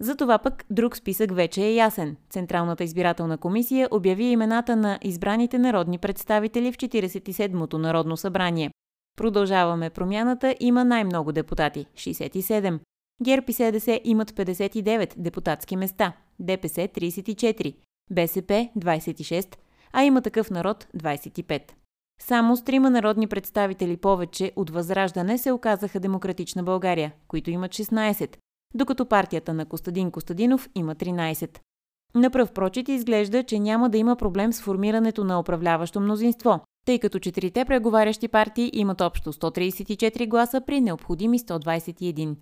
За 0.00 0.16
това 0.16 0.38
пък 0.38 0.64
друг 0.70 0.96
списък 0.96 1.34
вече 1.34 1.62
е 1.62 1.74
ясен. 1.74 2.16
Централната 2.30 2.84
избирателна 2.84 3.38
комисия 3.38 3.88
обяви 3.90 4.24
имената 4.24 4.76
на 4.76 4.98
избраните 5.02 5.58
народни 5.58 5.98
представители 5.98 6.72
в 6.72 6.76
47-то 6.76 7.78
Народно 7.78 8.16
събрание. 8.16 8.70
Продължаваме 9.16 9.90
промяната 9.90 10.54
има 10.60 10.84
най-много 10.84 11.32
депутати– 11.32 11.86
67. 11.94 12.78
ГЕРБ 13.22 13.44
и 13.48 13.52
СДС 13.52 14.00
имат 14.04 14.30
59 14.30 15.14
депутатски 15.16 15.76
места, 15.76 16.12
ДПС 16.40 16.80
34, 16.80 17.74
БСП 18.10 18.68
26, 18.78 19.56
а 19.92 20.02
има 20.02 20.22
такъв 20.22 20.50
народ 20.50 20.86
25. 20.96 21.62
Само 22.20 22.56
с 22.56 22.64
трима 22.64 22.90
народни 22.90 23.26
представители 23.26 23.96
повече 23.96 24.52
от 24.56 24.70
Възраждане 24.70 25.38
се 25.38 25.52
оказаха 25.52 26.00
Демократична 26.00 26.62
България, 26.62 27.12
които 27.28 27.50
имат 27.50 27.70
16, 27.70 28.36
докато 28.74 29.06
партията 29.06 29.54
на 29.54 29.66
Костадин 29.66 30.10
Костадинов 30.10 30.68
има 30.74 30.94
13. 30.94 31.58
На 32.14 32.30
пръв 32.30 32.52
прочит 32.52 32.88
изглежда, 32.88 33.42
че 33.42 33.58
няма 33.58 33.90
да 33.90 33.98
има 33.98 34.16
проблем 34.16 34.52
с 34.52 34.62
формирането 34.62 35.24
на 35.24 35.40
управляващо 35.40 36.00
мнозинство, 36.00 36.60
тъй 36.86 36.98
като 36.98 37.18
четирите 37.18 37.64
преговарящи 37.64 38.28
партии 38.28 38.70
имат 38.74 39.00
общо 39.00 39.32
134 39.32 40.28
гласа 40.28 40.60
при 40.66 40.80
необходими 40.80 41.38
121. 41.38 42.36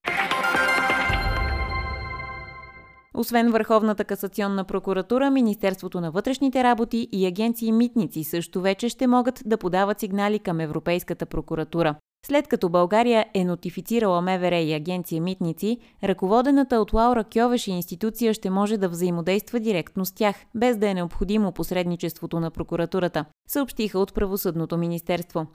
Освен 3.15 3.51
Върховната 3.51 4.05
касационна 4.05 4.65
прокуратура, 4.65 5.31
Министерството 5.31 6.01
на 6.01 6.11
вътрешните 6.11 6.65
работи 6.65 7.09
и 7.13 7.27
агенции 7.27 7.73
Митници 7.73 8.25
също 8.25 8.61
вече 8.61 8.89
ще 8.89 9.07
могат 9.07 9.43
да 9.45 9.57
подават 9.57 10.01
сигнали 10.01 10.39
към 10.39 10.61
Европейската 10.61 11.27
прокуратура. 11.27 11.95
След 12.27 12.49
като 12.49 12.69
България 12.69 13.27
е 13.35 13.45
нотифицирала 13.45 14.23
МВР 14.23 14.57
и 14.57 14.75
агенция 14.75 15.23
Митници, 15.23 15.79
ръководената 16.05 16.77
от 16.77 16.93
Лаура 16.93 17.25
Кьовеш 17.25 17.67
институция 17.67 18.35
ще 18.35 18.51
може 18.51 18.77
да 18.77 18.89
взаимодейства 18.89 19.61
директно 19.61 20.05
с 20.05 20.13
тях, 20.13 20.37
без 20.55 20.77
да 20.77 20.89
е 20.89 20.95
необходимо 20.95 21.53
посредничеството 21.53 22.41
на 22.41 22.51
прокуратурата, 22.51 23.25
съобщиха 23.49 23.99
от 23.99 24.15
Правосъдното 24.15 24.79
министерство. 24.79 25.47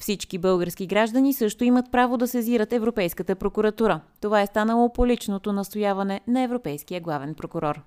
Всички 0.00 0.38
български 0.38 0.86
граждани 0.86 1.32
също 1.32 1.64
имат 1.64 1.92
право 1.92 2.16
да 2.16 2.28
сезират 2.28 2.72
Европейската 2.72 3.36
прокуратура. 3.36 4.00
Това 4.20 4.42
е 4.42 4.46
станало 4.46 4.92
по 4.92 5.06
личното 5.06 5.52
настояване 5.52 6.20
на 6.26 6.42
Европейския 6.42 7.00
главен 7.00 7.34
прокурор. 7.34 7.80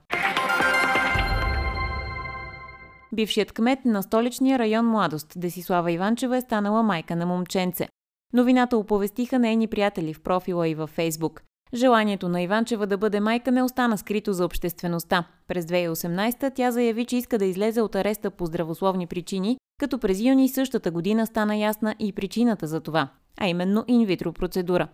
Бившият 3.13 3.51
кмет 3.51 3.85
на 3.85 4.03
столичния 4.03 4.59
район 4.59 4.85
Младост, 4.85 5.33
Десислава 5.37 5.91
Иванчева, 5.91 6.37
е 6.37 6.41
станала 6.41 6.83
майка 6.83 7.15
на 7.15 7.25
момченце. 7.25 7.87
Новината 8.33 8.77
оповестиха 8.77 9.39
нейни 9.39 9.67
приятели 9.67 10.13
в 10.13 10.21
профила 10.21 10.67
и 10.67 10.75
във 10.75 10.89
Фейсбук. 10.89 11.43
Желанието 11.73 12.29
на 12.29 12.41
Иванчева 12.41 12.87
да 12.87 12.97
бъде 12.97 13.19
майка 13.19 13.51
не 13.51 13.63
остана 13.63 13.97
скрито 13.97 14.33
за 14.33 14.45
обществеността. 14.45 15.23
През 15.47 15.65
2018 15.65 16.55
тя 16.55 16.71
заяви, 16.71 17.05
че 17.05 17.17
иска 17.17 17.37
да 17.37 17.45
излезе 17.45 17.81
от 17.81 17.95
ареста 17.95 18.31
по 18.31 18.45
здравословни 18.45 19.07
причини, 19.07 19.57
като 19.79 19.97
през 19.97 20.21
юни 20.21 20.49
същата 20.49 20.91
година 20.91 21.27
стана 21.27 21.55
ясна 21.55 21.95
и 21.99 22.13
причината 22.13 22.67
за 22.67 22.81
това, 22.81 23.09
а 23.37 23.47
именно 23.47 23.85
инвитро 23.87 24.33
процедура. 24.33 24.87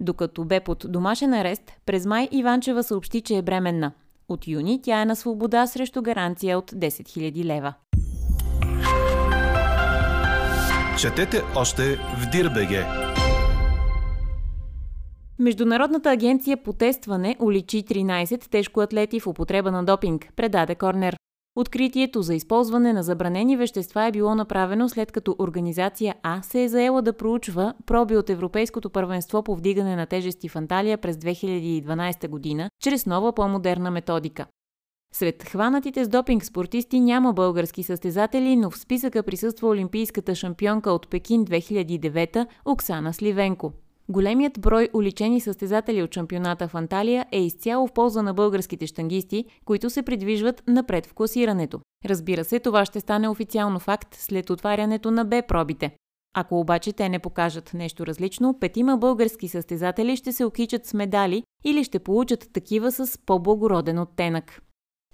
Докато 0.00 0.44
бе 0.44 0.60
под 0.60 0.84
домашен 0.88 1.34
арест, 1.34 1.72
през 1.86 2.06
май 2.06 2.28
Иванчева 2.32 2.82
съобщи, 2.82 3.20
че 3.20 3.36
е 3.36 3.42
бременна. 3.42 3.92
От 4.28 4.48
юни 4.48 4.82
тя 4.82 5.02
е 5.02 5.04
на 5.04 5.16
свобода 5.16 5.66
срещу 5.66 6.02
гаранция 6.02 6.58
от 6.58 6.70
10 6.70 6.88
000 6.88 7.44
лева. 7.44 7.74
Четете 11.00 11.42
още 11.56 11.96
в 11.96 12.30
Дирбеге. 12.32 12.86
Международната 15.38 16.10
агенция 16.10 16.62
по 16.62 16.72
тестване 16.72 17.36
уличи 17.40 17.84
13 17.84 18.50
тежкоатлети 18.50 19.20
в 19.20 19.26
употреба 19.26 19.70
на 19.70 19.84
допинг, 19.84 20.28
предаде 20.36 20.74
Корнер. 20.74 21.16
Откритието 21.56 22.22
за 22.22 22.34
използване 22.34 22.92
на 22.92 23.02
забранени 23.02 23.56
вещества 23.56 24.04
е 24.04 24.12
било 24.12 24.34
направено 24.34 24.88
след 24.88 25.12
като 25.12 25.36
организация 25.38 26.14
А 26.22 26.42
се 26.42 26.62
е 26.62 26.68
заела 26.68 27.02
да 27.02 27.12
проучва 27.12 27.74
проби 27.86 28.16
от 28.16 28.30
Европейското 28.30 28.90
първенство 28.90 29.42
по 29.42 29.56
вдигане 29.56 29.96
на 29.96 30.06
тежести 30.06 30.48
в 30.48 30.56
Анталия 30.56 30.98
през 30.98 31.16
2012 31.16 32.28
година, 32.28 32.70
чрез 32.82 33.06
нова 33.06 33.32
по-модерна 33.32 33.90
методика. 33.90 34.46
Сред 35.14 35.48
хванатите 35.48 36.04
с 36.04 36.08
допинг 36.08 36.44
спортисти 36.44 37.00
няма 37.00 37.32
български 37.32 37.82
състезатели, 37.82 38.56
но 38.56 38.70
в 38.70 38.78
списъка 38.78 39.22
присъства 39.22 39.68
олимпийската 39.68 40.34
шампионка 40.34 40.92
от 40.92 41.08
Пекин 41.08 41.44
2009 41.44 42.46
Оксана 42.64 43.14
Сливенко. 43.14 43.72
Големият 44.08 44.60
брой 44.60 44.88
уличени 44.94 45.40
състезатели 45.40 46.02
от 46.02 46.14
шампионата 46.14 46.68
в 46.68 46.74
Анталия 46.74 47.26
е 47.32 47.40
изцяло 47.40 47.86
в 47.86 47.92
полза 47.92 48.22
на 48.22 48.34
българските 48.34 48.86
штангисти, 48.86 49.44
които 49.64 49.90
се 49.90 50.02
придвижват 50.02 50.62
напред 50.68 51.06
в 51.06 51.14
класирането. 51.14 51.80
Разбира 52.04 52.44
се, 52.44 52.60
това 52.60 52.84
ще 52.84 53.00
стане 53.00 53.28
официално 53.28 53.78
факт 53.78 54.14
след 54.14 54.50
отварянето 54.50 55.10
на 55.10 55.26
Б-пробите. 55.26 55.90
Ако 56.36 56.60
обаче 56.60 56.92
те 56.92 57.08
не 57.08 57.18
покажат 57.18 57.74
нещо 57.74 58.06
различно, 58.06 58.58
петима 58.60 58.96
български 58.96 59.48
състезатели 59.48 60.16
ще 60.16 60.32
се 60.32 60.44
окичат 60.44 60.86
с 60.86 60.94
медали 60.94 61.42
или 61.64 61.84
ще 61.84 61.98
получат 61.98 62.48
такива 62.52 62.92
с 62.92 63.18
по-благороден 63.26 63.98
оттенък. 63.98 64.62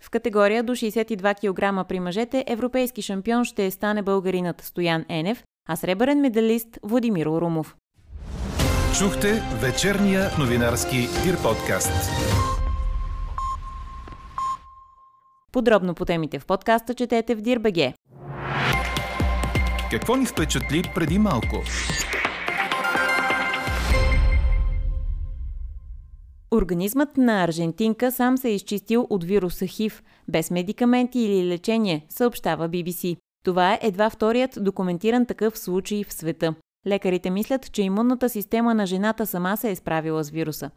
В 0.01 0.11
категория 0.11 0.63
до 0.63 0.73
62 0.73 1.35
кг 1.35 1.89
при 1.89 2.01
мъжете 2.01 2.45
европейски 2.47 3.03
шампион 3.03 3.45
ще 3.45 3.71
стане 3.71 4.03
българинът 4.03 4.61
Стоян 4.61 5.05
Енев, 5.09 5.43
а 5.69 5.77
сребърен 5.77 6.21
медалист 6.21 6.79
Владимир 6.83 7.27
Орумов. 7.27 7.77
Чухте 8.99 9.43
вечерния 9.63 10.31
новинарски 10.39 10.97
Дир 10.97 11.43
подкаст. 11.43 12.11
Подробно 15.53 15.95
по 15.95 16.05
темите 16.05 16.39
в 16.39 16.47
подкаста 16.47 16.95
четете 16.95 17.35
в 17.35 17.41
Дирбеге. 17.41 17.95
Какво 19.91 20.17
ни 20.17 20.27
впечатли 20.27 20.83
преди 20.95 21.19
малко? 21.19 21.63
Организмът 26.51 27.17
на 27.17 27.45
аржентинка 27.45 28.13
сам 28.13 28.39
се 28.39 28.49
е 28.49 28.55
изчистил 28.55 29.07
от 29.11 29.25
вируса 29.25 29.67
ХИВ, 29.67 30.03
без 30.29 30.51
медикаменти 30.51 31.19
или 31.19 31.49
лечение, 31.49 32.07
съобщава 32.09 32.69
BBC. 32.69 33.17
Това 33.45 33.75
е 33.75 33.79
едва 33.83 34.11
вторият 34.11 34.59
документиран 34.61 35.27
такъв 35.27 35.59
случай 35.59 36.05
в 36.05 36.13
света. 36.13 36.55
Лекарите 36.87 37.31
мислят, 37.31 37.73
че 37.73 37.83
имунната 37.83 38.29
система 38.29 38.75
на 38.75 38.87
жената 38.87 39.27
сама 39.27 39.57
се 39.57 39.71
е 39.71 39.77
справила 39.77 40.25
с 40.25 40.31
вируса. 40.31 40.71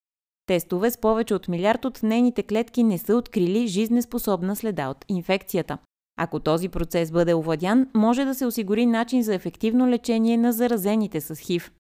Тестове 0.46 0.92
с 0.92 0.98
повече 0.98 1.34
от 1.34 1.48
милиард 1.48 1.86
от 1.86 2.04
нейните 2.04 2.44
клетки 2.44 2.84
не 2.84 2.98
са 2.98 3.16
открили 3.16 3.68
жизнеспособна 3.68 4.56
следа 4.56 4.90
от 4.90 5.06
инфекцията. 5.10 5.78
Ако 6.22 6.40
този 6.40 6.70
процес 6.70 7.12
бъде 7.12 7.34
овладян, 7.34 7.88
може 7.96 8.26
да 8.26 8.36
се 8.36 8.46
осигури 8.46 8.86
начин 8.86 9.24
за 9.24 9.36
ефективно 9.36 9.88
лечение 9.88 10.38
на 10.38 10.54
заразените 10.54 11.22
с 11.22 11.36
ХИВ. 11.36 11.72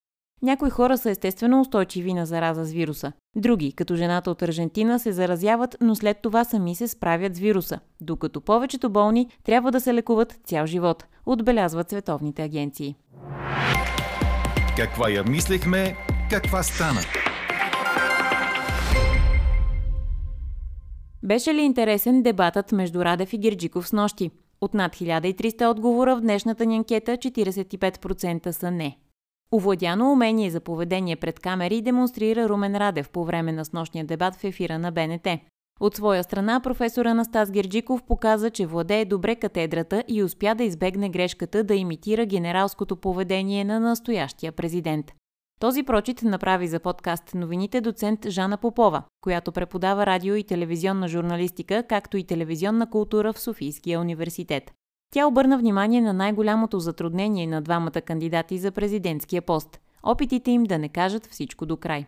Някои 0.42 0.70
хора 0.70 0.98
са 0.98 1.10
естествено 1.10 1.62
устойчиви 1.62 2.14
на 2.14 2.26
зараза 2.26 2.66
с 2.66 2.72
вируса. 2.72 3.12
Други, 3.36 3.72
като 3.72 3.96
жената 3.96 4.32
от 4.32 4.42
Аржентина, 4.42 5.00
се 5.00 5.12
заразяват, 5.12 5.78
но 5.82 5.96
след 5.96 6.18
това 6.22 6.44
сами 6.44 6.76
се 6.76 6.88
справят 6.88 7.36
с 7.36 7.40
вируса, 7.40 7.80
докато 8.02 8.42
повечето 8.42 8.90
болни 8.90 9.28
трябва 9.44 9.72
да 9.72 9.82
се 9.82 9.94
лекуват 9.94 10.40
цял 10.44 10.66
живот, 10.66 11.06
отбелязват 11.26 11.90
световните 11.90 12.44
агенции. 12.44 12.96
Каква 14.78 15.10
я 15.10 15.24
мислехме, 15.24 15.96
каква 16.30 16.64
стана? 16.64 17.00
Беше 21.24 21.54
ли 21.54 21.62
интересен 21.62 22.24
дебатът 22.24 22.72
между 22.72 23.06
Радев 23.06 23.34
и 23.34 23.38
Гирджиков 23.38 23.88
с 23.88 23.94
нощи? 23.94 24.32
От 24.62 24.74
над 24.74 24.96
1300 24.96 25.72
отговора 25.72 26.16
в 26.16 26.22
днешната 26.22 26.66
ни 26.66 26.76
анкета 26.76 27.18
45% 27.18 28.52
са 28.52 28.72
не. 28.72 28.98
Овладяно 29.52 30.12
умение 30.12 30.50
за 30.50 30.60
поведение 30.60 31.16
пред 31.16 31.40
камери 31.40 31.82
демонстрира 31.82 32.50
Румен 32.50 32.76
Радев 32.76 33.10
по 33.10 33.26
време 33.26 33.52
на 33.52 33.66
снощния 33.66 34.06
дебат 34.06 34.36
в 34.36 34.44
ефира 34.44 34.80
на 34.80 34.92
БНТ. 34.92 35.28
От 35.80 35.96
своя 35.96 36.24
страна 36.24 36.60
професор 36.60 37.06
Анастас 37.06 37.52
Герджиков 37.52 38.04
показа, 38.04 38.50
че 38.50 38.66
владее 38.66 39.06
добре 39.06 39.36
катедрата 39.36 40.04
и 40.08 40.24
успя 40.24 40.56
да 40.56 40.64
избегне 40.64 41.10
грешката 41.10 41.64
да 41.64 41.76
имитира 41.76 42.26
генералското 42.26 42.96
поведение 42.96 43.66
на 43.66 43.80
настоящия 43.80 44.52
президент. 44.52 45.14
Този 45.60 45.84
прочит 45.84 46.22
направи 46.24 46.68
за 46.68 46.80
подкаст 46.80 47.34
новините 47.34 47.82
доцент 47.82 48.30
Жана 48.30 48.58
Попова, 48.58 49.04
която 49.22 49.52
преподава 49.52 50.06
радио 50.06 50.36
и 50.36 50.44
телевизионна 50.44 51.08
журналистика, 51.08 51.84
както 51.90 52.18
и 52.18 52.24
телевизионна 52.24 52.90
култура 52.90 53.34
в 53.34 53.40
Софийския 53.40 54.00
университет. 54.00 54.72
Тя 55.14 55.28
обърна 55.28 55.58
внимание 55.58 56.02
на 56.02 56.14
най-голямото 56.14 56.80
затруднение 56.80 57.48
на 57.48 57.62
двамата 57.62 58.02
кандидати 58.06 58.58
за 58.58 58.72
президентския 58.72 59.42
пост– 59.42 59.80
опитите 60.04 60.52
им 60.52 60.64
да 60.64 60.78
не 60.80 60.90
кажат 60.90 61.26
всичко 61.26 61.66
до 61.66 61.78
край. 61.78 62.06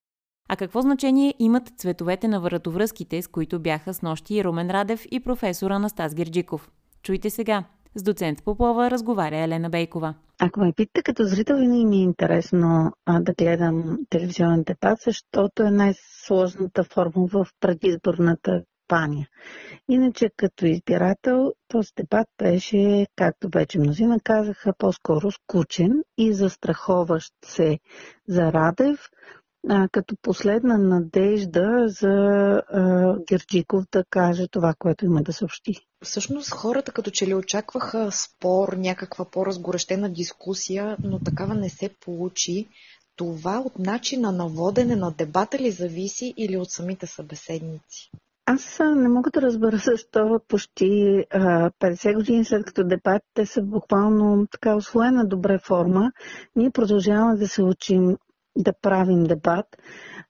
А 0.50 0.56
какво 0.56 0.82
значение 0.82 1.34
имат 1.40 1.64
цветовете 1.78 2.28
на 2.28 2.40
вратовръзките, 2.40 3.22
с 3.22 3.28
които 3.28 3.60
бяха 3.60 3.94
с 3.94 4.02
нощи 4.02 4.44
Румен 4.44 4.72
Радев 4.72 5.06
и 5.12 5.20
професор 5.20 5.72
Анастас 5.72 6.16
Герджиков? 6.16 6.72
Чуйте 7.04 7.30
сега. 7.30 7.64
С 7.96 8.04
доцент 8.04 8.44
Попова 8.44 8.92
разговаря 8.92 9.38
Елена 9.38 9.70
Бейкова. 9.70 10.14
Ако 10.40 10.60
ме 10.60 10.74
питате 10.74 11.04
като 11.04 11.24
зрител, 11.24 11.58
винаги 11.58 11.86
ми 11.86 11.98
е 11.98 12.04
интересно 12.04 12.92
а, 13.06 13.20
да 13.20 13.34
гледам 13.34 13.98
телевизионен 14.10 14.64
дебат, 14.64 15.00
защото 15.06 15.64
е 15.64 15.72
най-сложната 15.72 16.84
форма 16.84 17.28
в 17.28 17.46
предизборната 17.60 18.64
кампания. 18.92 19.28
Иначе 19.90 20.30
като 20.38 20.66
избирател 20.66 21.54
този 21.68 21.90
дебат 21.96 22.28
беше, 22.38 23.08
както 23.16 23.50
вече 23.54 23.80
мнозина 23.80 24.20
казаха, 24.24 24.74
по-скоро 24.78 25.32
скучен 25.32 26.04
и 26.18 26.34
застраховащ 26.34 27.34
се 27.46 27.80
за 28.28 28.42
Радев, 28.42 29.00
а, 29.70 29.88
като 29.92 30.16
последна 30.22 30.78
надежда 30.78 31.84
за 31.88 32.08
а, 32.08 33.16
Герджиков 33.28 33.84
да 33.92 34.04
каже 34.10 34.48
това, 34.48 34.74
което 34.80 35.06
има 35.06 35.24
да 35.24 35.34
съобщи. 35.34 35.74
Всъщност 36.04 36.52
хората 36.52 36.92
като 36.92 37.12
че 37.12 37.28
ли 37.28 37.34
очакваха 37.34 38.12
спор, 38.12 38.74
някаква 38.74 39.26
по-разгорещена 39.26 40.10
дискусия, 40.10 40.98
но 41.04 41.20
такава 41.20 41.56
не 41.56 41.70
се 41.70 41.90
получи. 41.90 42.68
Това 43.16 43.60
от 43.66 43.80
начина 43.80 44.32
на 44.32 44.48
водене 44.48 44.96
на 44.96 45.12
дебата 45.12 45.60
ли 45.60 45.72
зависи 45.72 46.34
или 46.38 46.58
от 46.58 46.72
самите 46.72 47.08
събеседници? 47.08 48.12
Аз 48.46 48.80
не 48.80 49.10
мога 49.10 49.32
да 49.32 49.42
разбера 49.42 49.78
защо 49.78 50.40
почти 50.48 51.26
а, 51.30 51.72
50 51.80 52.16
години 52.16 52.46
след 52.46 52.66
като 52.66 52.84
дебатите 52.84 53.46
са 53.46 53.62
буквално 53.62 54.48
така 54.52 54.76
освоена 54.76 55.28
добре 55.28 55.60
форма, 55.60 56.12
ние 56.56 56.72
продължаваме 56.72 57.38
да 57.38 57.48
се 57.48 57.64
учим 57.64 58.18
да 58.58 58.74
правим 58.82 59.24
дебат, 59.24 59.66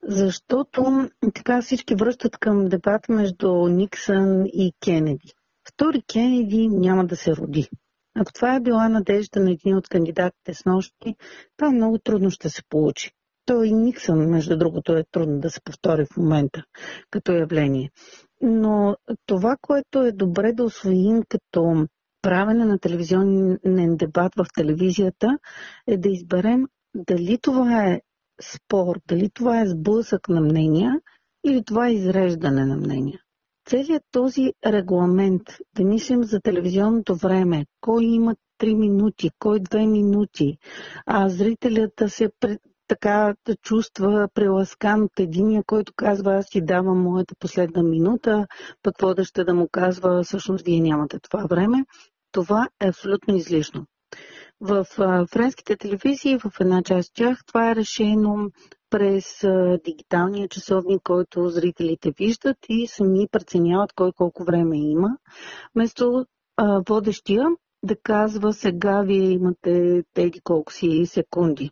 защото 0.04 1.10
така 1.34 1.62
всички 1.62 1.96
връщат 1.96 2.38
към 2.38 2.66
дебат 2.70 3.10
между 3.10 3.68
Никсън 3.68 4.46
и 4.46 4.74
Кенеди. 4.84 5.34
Втори 5.70 6.02
Кенеди 6.02 6.68
няма 6.68 7.06
да 7.06 7.16
се 7.16 7.36
роди. 7.36 7.70
Ако 8.16 8.34
това 8.34 8.56
е 8.56 8.62
била 8.62 8.90
надежда 8.90 9.40
на 9.40 9.52
един 9.52 9.78
от 9.78 9.88
кандидатите 9.88 10.54
с 10.54 10.66
нощи, 10.66 11.16
това 11.58 11.72
много 11.72 11.98
трудно 11.98 12.32
ще 12.32 12.50
се 12.50 12.62
получи. 12.70 13.12
Той 13.52 13.68
и 13.68 13.74
Никсън, 13.74 14.30
между 14.30 14.58
другото, 14.58 14.94
е 14.94 15.04
трудно 15.12 15.40
да 15.40 15.50
се 15.50 15.62
повтори 15.64 16.06
в 16.06 16.18
момента 16.18 16.64
като 17.10 17.32
явление. 17.32 17.92
Но 18.42 18.96
това, 19.26 19.58
което 19.62 20.02
е 20.02 20.12
добре 20.12 20.54
да 20.54 20.64
освоим 20.64 21.22
като 21.30 21.88
правене 22.22 22.66
на 22.66 22.80
телевизионен 22.80 23.98
дебат 23.98 24.36
в 24.36 24.46
телевизията, 24.56 25.38
е 25.88 25.98
да 25.98 26.10
изберем 26.10 26.68
дали 26.96 27.38
това 27.42 27.88
е 27.88 28.02
спор, 28.42 29.00
дали 29.08 29.30
това 29.30 29.62
е 29.62 29.68
сблъсък 29.68 30.30
на 30.30 30.42
мнения 30.42 31.02
или 31.46 31.64
това 31.64 31.88
е 31.88 31.94
изреждане 31.94 32.66
на 32.66 32.76
мнения. 32.78 33.20
Целият 33.70 34.04
този 34.12 34.54
регламент, 34.66 35.44
да 35.76 35.84
мислим 35.84 36.24
за 36.24 36.40
телевизионното 36.40 37.16
време, 37.16 37.66
кой 37.82 38.04
има 38.04 38.36
3 38.62 38.76
минути, 38.76 39.30
кой 39.40 39.60
2 39.60 39.88
минути, 39.88 40.58
а 41.06 41.30
зрителят 41.30 41.92
да 41.98 42.10
се 42.10 42.30
така 42.92 43.36
чувства 43.62 44.28
преласкан 44.34 45.04
от 45.04 45.20
единия, 45.20 45.64
който 45.68 45.94
казва 45.96 46.36
аз 46.36 46.50
ти 46.50 46.62
давам 46.62 47.02
моята 47.02 47.36
последна 47.40 47.84
минута, 47.84 48.48
пък 48.84 49.02
водеща 49.02 49.46
да 49.46 49.54
му 49.54 49.68
казва 49.72 50.24
всъщност 50.24 50.66
вие 50.66 50.82
нямате 50.82 51.20
това 51.20 51.46
време. 51.46 51.86
Това 52.32 52.68
е 52.82 52.88
абсолютно 52.88 53.36
излишно. 53.36 53.86
В 54.62 54.86
френските 55.32 55.76
телевизии, 55.78 56.38
в 56.38 56.52
една 56.60 56.84
част 56.84 57.10
от 57.10 57.16
тях, 57.16 57.40
това 57.48 57.72
е 57.72 57.76
решено 57.76 58.50
през 58.90 59.44
дигиталния 59.86 60.48
часовник, 60.48 61.02
който 61.04 61.50
зрителите 61.50 62.12
виждат 62.18 62.58
и 62.70 62.88
сами 62.88 63.28
преценяват 63.32 63.94
кой 63.94 64.12
колко 64.12 64.44
време 64.44 64.78
има. 64.78 65.18
Вместо 65.76 66.26
водещия 66.90 67.46
да 67.84 67.96
казва 68.04 68.54
сега 68.54 69.02
вие 69.02 69.30
имате 69.30 70.04
тези 70.14 70.42
колко 70.44 70.74
си 70.74 71.06
секунди 71.06 71.72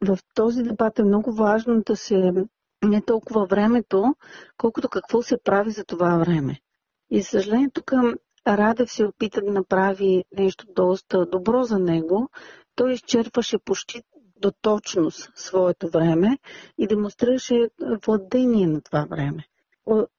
в 0.00 0.18
този 0.34 0.62
дебат 0.62 0.98
е 0.98 1.04
много 1.04 1.32
важно 1.32 1.82
да 1.86 1.96
се 1.96 2.32
не 2.84 3.02
толкова 3.02 3.46
времето, 3.46 4.14
колкото 4.56 4.88
какво 4.88 5.22
се 5.22 5.38
прави 5.44 5.70
за 5.70 5.84
това 5.84 6.18
време. 6.18 6.60
И 7.10 7.22
съжаление 7.22 7.70
тук 7.70 7.92
Радев 8.46 8.92
се 8.92 9.04
опита 9.04 9.40
да 9.42 9.52
направи 9.52 10.24
нещо 10.36 10.66
доста 10.74 11.26
добро 11.26 11.62
за 11.62 11.78
него. 11.78 12.28
Той 12.74 12.92
изчерпваше 12.92 13.58
почти 13.58 14.02
до 14.36 14.52
точност 14.62 15.30
своето 15.34 15.88
време 15.88 16.38
и 16.78 16.86
демонстрираше 16.86 17.68
владение 18.06 18.66
на 18.66 18.80
това 18.80 19.06
време. 19.10 19.44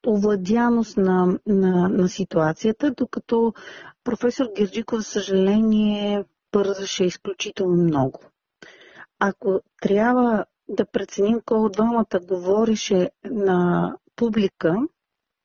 Овладяност 0.06 0.96
на, 0.96 1.38
на, 1.46 1.88
на 1.88 2.08
ситуацията, 2.08 2.90
докато 2.90 3.54
професор 4.04 4.46
Герджиков, 4.56 4.98
за 4.98 5.04
съжаление, 5.04 6.24
бързаше 6.52 7.04
изключително 7.04 7.82
много. 7.82 8.20
Ако 9.24 9.60
трябва 9.82 10.44
да 10.68 10.86
преценим 10.86 11.40
кой 11.44 11.58
от 11.58 11.72
двамата 11.72 12.20
говореше 12.22 13.10
на 13.24 13.94
публика, 14.16 14.76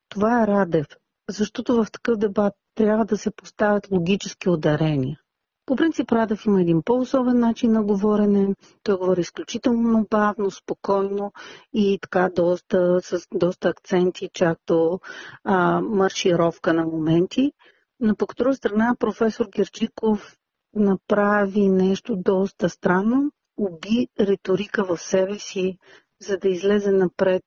това 0.09 0.43
е 0.43 0.47
Радев. 0.47 0.87
Защото 1.29 1.83
в 1.83 1.91
такъв 1.91 2.17
дебат 2.17 2.53
трябва 2.75 3.05
да 3.05 3.17
се 3.17 3.31
поставят 3.31 3.91
логически 3.91 4.49
ударения. 4.49 5.19
По 5.65 5.75
принцип 5.75 6.11
Радев 6.11 6.45
има 6.45 6.61
един 6.61 6.81
по-особен 6.83 7.39
начин 7.39 7.71
на 7.71 7.83
говорене. 7.83 8.55
Той 8.83 8.97
говори 8.97 9.21
изключително 9.21 10.07
бавно, 10.09 10.51
спокойно 10.51 11.31
и 11.73 11.99
така 12.01 12.29
доста, 12.35 12.99
с 13.01 13.27
доста 13.33 13.69
акценти, 13.69 14.29
чак 14.33 14.57
до 14.67 14.99
а, 15.43 15.81
маршировка 15.81 16.73
на 16.73 16.85
моменти. 16.85 17.51
Но 17.99 18.15
по 18.15 18.25
друга 18.37 18.55
страна 18.55 18.95
професор 18.99 19.45
Герчиков 19.55 20.37
направи 20.75 21.69
нещо 21.69 22.15
доста 22.15 22.69
странно 22.69 23.31
уби 23.57 24.07
риторика 24.19 24.83
в 24.83 24.97
себе 24.97 25.39
си, 25.39 25.77
за 26.21 26.37
да 26.37 26.49
излезе 26.49 26.91
напред 26.91 27.43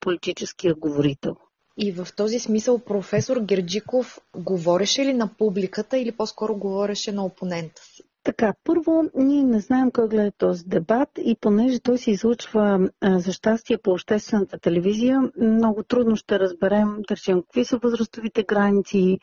политическия 0.00 0.74
говорител. 0.74 1.36
И 1.76 1.92
в 1.92 2.08
този 2.16 2.38
смисъл 2.38 2.78
професор 2.78 3.40
Герджиков 3.40 4.18
говореше 4.36 5.04
ли 5.04 5.14
на 5.14 5.30
публиката 5.38 5.98
или 5.98 6.12
по-скоро 6.12 6.56
говореше 6.56 7.12
на 7.12 7.24
опонента 7.24 7.82
си? 7.82 8.02
Така, 8.24 8.54
първо, 8.64 9.02
ние 9.14 9.42
не 9.42 9.60
знаем 9.60 9.90
кой 9.90 10.08
гледа 10.08 10.32
този 10.38 10.64
дебат 10.64 11.08
и 11.24 11.36
понеже 11.40 11.80
той 11.80 11.98
се 11.98 12.10
излучва 12.10 12.88
за 13.02 13.32
щастие 13.32 13.78
по 13.78 13.90
обществената 13.90 14.58
телевизия, 14.58 15.20
много 15.40 15.82
трудно 15.82 16.16
ще 16.16 16.38
разберем, 16.38 16.96
да 17.08 17.16
речем, 17.16 17.42
какви 17.42 17.64
са 17.64 17.78
възрастовите 17.78 18.42
граници, 18.42 19.18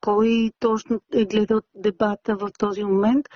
кой 0.00 0.50
точно 0.60 1.00
е 1.14 1.24
гледал 1.24 1.60
дебата 1.74 2.36
в 2.36 2.50
този 2.58 2.84
момент 2.84 3.26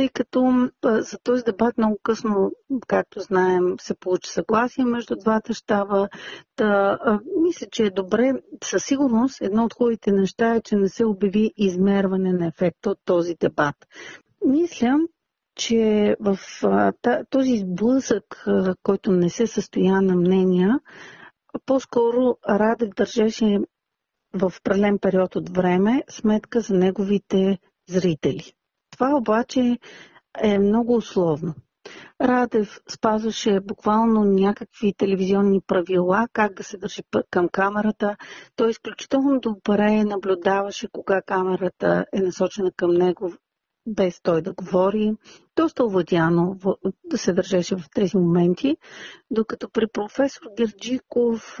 тъй 0.00 0.08
като 0.08 0.70
за 0.84 1.18
този 1.18 1.44
дебат 1.44 1.78
много 1.78 1.98
късно, 2.02 2.52
както 2.86 3.20
знаем, 3.20 3.74
се 3.80 3.94
получи 3.94 4.30
съгласие 4.30 4.84
между 4.84 5.16
двата 5.16 5.54
щаба. 5.54 6.08
Та, 6.56 6.98
мисля, 7.40 7.66
че 7.72 7.84
е 7.84 7.90
добре. 7.90 8.32
Със 8.64 8.84
сигурност 8.84 9.40
едно 9.40 9.64
от 9.64 9.74
хубавите 9.74 10.12
неща 10.12 10.54
е, 10.54 10.60
че 10.60 10.76
не 10.76 10.88
се 10.88 11.04
обяви 11.04 11.52
измерване 11.56 12.32
на 12.32 12.46
ефекта 12.46 12.90
от 12.90 12.98
този 13.04 13.34
дебат. 13.34 13.74
Мисля, 14.46 14.98
че 15.54 16.16
в 16.20 16.38
този 17.30 17.58
сблъсък, 17.58 18.44
който 18.82 19.12
не 19.12 19.30
се 19.30 19.46
състоя 19.46 20.02
на 20.02 20.16
мнения, 20.16 20.80
по-скоро 21.66 22.36
Радев 22.48 22.88
държеше 22.96 23.58
в 24.34 24.52
определен 24.60 24.98
период 24.98 25.36
от 25.36 25.56
време 25.56 26.02
сметка 26.08 26.60
за 26.60 26.74
неговите 26.74 27.58
зрители. 27.88 28.52
Това 29.00 29.16
обаче 29.16 29.78
е 30.42 30.58
много 30.58 30.96
условно. 30.96 31.54
Радев 32.20 32.80
спазваше 32.88 33.60
буквално 33.60 34.24
някакви 34.24 34.94
телевизионни 34.94 35.60
правила, 35.66 36.28
как 36.32 36.54
да 36.54 36.64
се 36.64 36.78
държи 36.78 37.02
към 37.30 37.48
камерата. 37.48 38.16
Той 38.56 38.70
изключително 38.70 39.40
добре 39.40 40.04
наблюдаваше 40.04 40.88
кога 40.92 41.22
камерата 41.22 42.06
е 42.12 42.20
насочена 42.20 42.72
към 42.76 42.90
него, 42.90 43.32
без 43.86 44.20
той 44.22 44.42
да 44.42 44.52
говори. 44.52 45.12
Доста 45.56 45.84
овладяно 45.84 46.56
да 47.04 47.18
се 47.18 47.32
държеше 47.32 47.76
в 47.76 47.84
тези 47.94 48.16
моменти, 48.16 48.76
докато 49.30 49.70
при 49.70 49.86
професор 49.92 50.42
Герджиков 50.56 51.58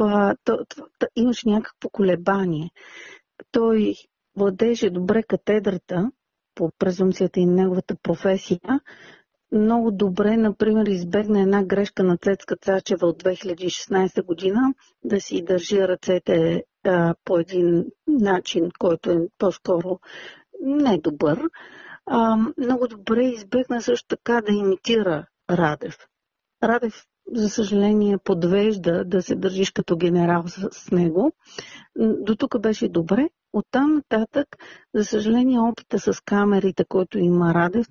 имаше 1.16 1.48
някакво 1.48 1.88
колебание. 1.88 2.70
Той 3.50 3.94
владеше 4.36 4.90
добре 4.90 5.22
катедрата, 5.22 6.10
по 6.60 6.70
презумцията 6.78 7.40
и 7.40 7.46
неговата 7.46 7.96
професия, 8.02 8.60
много 9.52 9.90
добре, 9.90 10.36
например, 10.36 10.86
избегна 10.86 11.40
една 11.40 11.64
грешка 11.64 12.02
на 12.02 12.16
Цецка 12.16 12.56
Цачева 12.56 13.06
от 13.06 13.22
2016 13.22 14.24
година, 14.24 14.74
да 15.04 15.20
си 15.20 15.42
държи 15.42 15.88
ръцете 15.88 16.64
а, 16.84 17.14
по 17.24 17.38
един 17.38 17.84
начин, 18.08 18.70
който 18.78 19.10
е 19.10 19.18
по-скоро 19.38 19.98
недобър. 20.62 21.40
А, 22.06 22.36
много 22.58 22.88
добре 22.88 23.24
избегна 23.24 23.82
също 23.82 24.08
така 24.08 24.40
да 24.40 24.52
имитира 24.52 25.26
Радев. 25.50 25.98
Радев, 26.62 27.04
за 27.32 27.48
съжаление, 27.48 28.18
подвежда 28.18 29.04
да 29.04 29.22
се 29.22 29.34
държиш 29.34 29.70
като 29.70 29.96
генерал 29.96 30.44
с, 30.46 30.90
него. 30.90 31.32
До 31.98 32.36
тук 32.36 32.60
беше 32.60 32.88
добре. 32.88 33.28
Оттам 33.52 33.94
нататък, 33.94 34.56
за 34.94 35.04
съжаление, 35.04 35.60
опита 35.60 35.98
с 35.98 36.20
камерите, 36.24 36.84
който 36.88 37.18
има 37.18 37.54
Радев, 37.54 37.86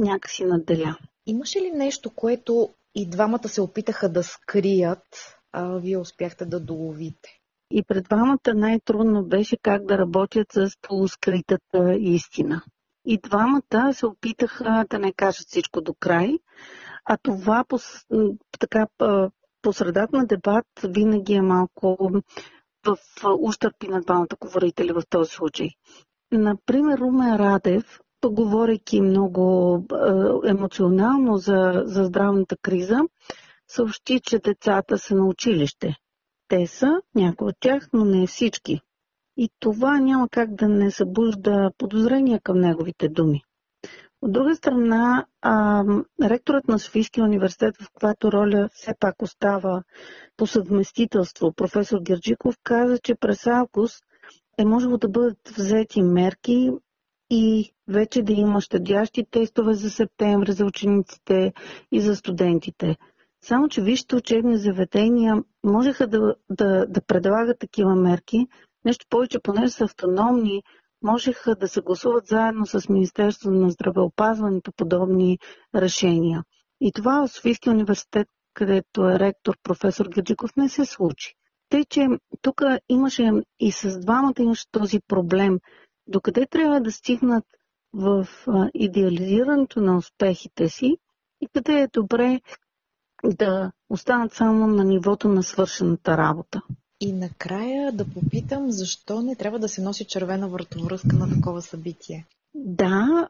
някакси 0.00 0.44
надделя. 0.44 0.96
Имаше 1.26 1.60
ли 1.60 1.70
нещо, 1.74 2.10
което 2.10 2.68
и 2.94 3.10
двамата 3.10 3.48
се 3.48 3.60
опитаха 3.60 4.08
да 4.08 4.22
скрият, 4.22 5.36
а 5.52 5.76
вие 5.76 5.98
успяхте 5.98 6.44
да 6.44 6.60
доловите? 6.60 7.28
И 7.70 7.82
пред 7.82 8.04
двамата 8.04 8.54
най-трудно 8.54 9.24
беше 9.24 9.56
как 9.62 9.86
да 9.86 9.98
работят 9.98 10.52
с 10.52 10.70
полускритата 10.82 11.94
истина. 11.98 12.62
И 13.06 13.18
двамата 13.18 13.92
се 13.92 14.06
опитаха 14.06 14.84
да 14.90 14.98
не 14.98 15.12
кажат 15.12 15.46
всичко 15.46 15.80
до 15.80 15.94
край, 16.00 16.38
а 17.04 17.16
това 17.22 17.64
по, 17.68 17.78
така, 18.58 18.86
по 19.62 19.72
средата 19.72 20.16
на 20.16 20.26
дебат 20.26 20.66
винаги 20.84 21.34
е 21.34 21.42
малко 21.42 22.10
в 22.86 22.96
ущърпи 23.40 23.88
на 23.88 24.00
двамата 24.00 24.36
говорители 24.40 24.92
в 24.92 25.02
този 25.10 25.30
случай. 25.30 25.68
Например, 26.32 26.98
Румен 26.98 27.36
Радев, 27.36 28.00
говорейки 28.26 29.00
много 29.00 29.84
емоционално 30.46 31.36
за, 31.36 31.82
за 31.84 32.04
здравната 32.04 32.56
криза, 32.62 33.00
съобщи, 33.68 34.20
че 34.20 34.38
децата 34.38 34.98
са 34.98 35.14
на 35.14 35.26
училище. 35.26 35.94
Те 36.48 36.66
са, 36.66 37.00
някои 37.14 37.48
от 37.48 37.56
тях, 37.60 37.88
но 37.92 38.04
не 38.04 38.26
всички. 38.26 38.80
И 39.36 39.50
това 39.60 40.00
няма 40.00 40.28
как 40.28 40.54
да 40.54 40.68
не 40.68 40.90
събужда 40.90 41.70
подозрения 41.78 42.40
към 42.40 42.60
неговите 42.60 43.08
думи. 43.08 43.42
От 44.22 44.32
друга 44.32 44.54
страна, 44.54 45.26
а, 45.42 45.84
ректорът 46.22 46.68
на 46.68 46.78
Софийския 46.78 47.24
университет, 47.24 47.74
в 47.76 47.86
която 47.94 48.32
роля 48.32 48.68
все 48.72 48.94
пак 49.00 49.22
остава 49.22 49.82
по 50.36 50.46
съвместителство, 50.46 51.52
професор 51.52 52.00
Герджиков, 52.00 52.54
каза, 52.62 52.98
че 52.98 53.14
през 53.14 53.46
август 53.46 54.04
е 54.58 54.64
можело 54.64 54.98
да 54.98 55.08
бъдат 55.08 55.48
взети 55.56 56.02
мерки 56.02 56.70
и 57.30 57.72
вече 57.88 58.22
да 58.22 58.32
има 58.32 58.60
щадящи 58.60 59.26
тестове 59.30 59.74
за 59.74 59.90
септември 59.90 60.52
за 60.52 60.64
учениците 60.64 61.52
и 61.92 62.00
за 62.00 62.16
студентите. 62.16 62.96
Само, 63.44 63.68
че 63.68 63.82
вижте 63.82 64.16
учебни 64.16 64.58
заведения 64.58 65.34
можеха 65.64 66.06
да, 66.06 66.34
да, 66.50 66.86
да 66.86 67.00
предлагат 67.02 67.58
такива 67.58 67.94
мерки. 67.94 68.46
Нещо 68.84 69.06
повече, 69.10 69.38
понеже 69.38 69.68
са 69.68 69.84
автономни, 69.84 70.62
можеха 71.02 71.54
да 71.54 71.68
съгласуват 71.68 72.26
заедно 72.26 72.66
с 72.66 72.88
Министерството 72.88 73.50
на 73.56 73.70
здравеопазването 73.70 74.72
подобни 74.72 75.38
решения. 75.74 76.44
И 76.80 76.92
това 76.92 77.26
в 77.26 77.32
Софийския 77.32 77.72
университет, 77.72 78.28
където 78.54 79.08
е 79.10 79.18
ректор 79.18 79.56
професор 79.62 80.08
Гаджиков, 80.08 80.56
не 80.56 80.68
се 80.68 80.84
случи. 80.84 81.34
Тъй, 81.68 81.84
че 81.84 82.06
тук 82.42 82.62
имаше 82.88 83.30
и 83.60 83.72
с 83.72 83.98
двамата 84.00 84.34
имаше 84.38 84.70
този 84.70 85.00
проблем. 85.08 85.58
Докъде 86.06 86.46
трябва 86.46 86.80
да 86.80 86.92
стигнат 86.92 87.44
в 87.92 88.28
идеализирането 88.74 89.80
на 89.80 89.96
успехите 89.96 90.68
си 90.68 90.96
и 91.40 91.48
къде 91.54 91.80
е 91.80 91.88
добре 91.92 92.40
да 93.24 93.72
останат 93.88 94.32
само 94.32 94.66
на 94.66 94.84
нивото 94.84 95.28
на 95.28 95.42
свършената 95.42 96.16
работа. 96.16 96.62
И 97.00 97.12
накрая 97.12 97.92
да 97.92 98.04
попитам, 98.04 98.70
защо 98.70 99.22
не 99.22 99.36
трябва 99.36 99.58
да 99.58 99.68
се 99.68 99.82
носи 99.82 100.04
червена 100.04 100.48
вратовръзка 100.48 101.16
на 101.16 101.30
такова 101.34 101.62
събитие? 101.62 102.26
Да, 102.54 103.28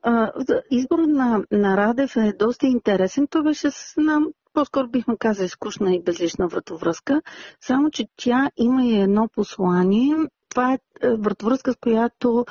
избор 0.71 0.99
на, 0.99 1.45
на 1.51 1.77
Радев 1.77 2.17
е 2.17 2.33
доста 2.33 2.67
интересен. 2.67 3.27
Това 3.27 3.43
беше 3.43 3.71
с 3.71 3.95
една, 3.99 4.21
по-скоро 4.53 4.89
бихме 4.89 5.17
казали, 5.19 5.49
скучна 5.49 5.95
и 5.95 6.03
безлична 6.03 6.49
вратовръзка, 6.49 7.23
само 7.61 7.91
че 7.91 8.07
тя 8.17 8.51
има 8.57 8.87
и 8.87 9.01
едно 9.01 9.29
послание. 9.29 10.17
Това 10.49 10.73
е, 10.73 10.79
е 11.03 11.17
вратовръзка, 11.17 11.73
с 11.73 11.77
която 11.77 12.47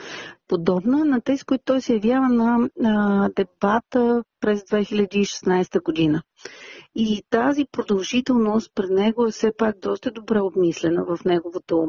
подобна 0.48 1.06
на 1.06 1.22
тези, 1.22 1.44
които 1.44 1.64
той 1.66 1.82
се 1.82 1.94
явява 1.94 2.30
на, 2.30 2.70
на 2.80 3.30
дебата 3.36 4.24
през 4.40 4.62
2016 4.62 5.84
година. 5.84 6.22
И 6.96 7.24
тази 7.30 7.66
продължителност 7.72 8.72
пред 8.76 8.90
него 8.90 9.26
е 9.26 9.32
все 9.32 9.52
пак 9.58 9.80
доста 9.80 10.12
добре 10.12 10.42
обмислена 10.42 11.06
в 11.06 11.26
неговото 11.26 11.88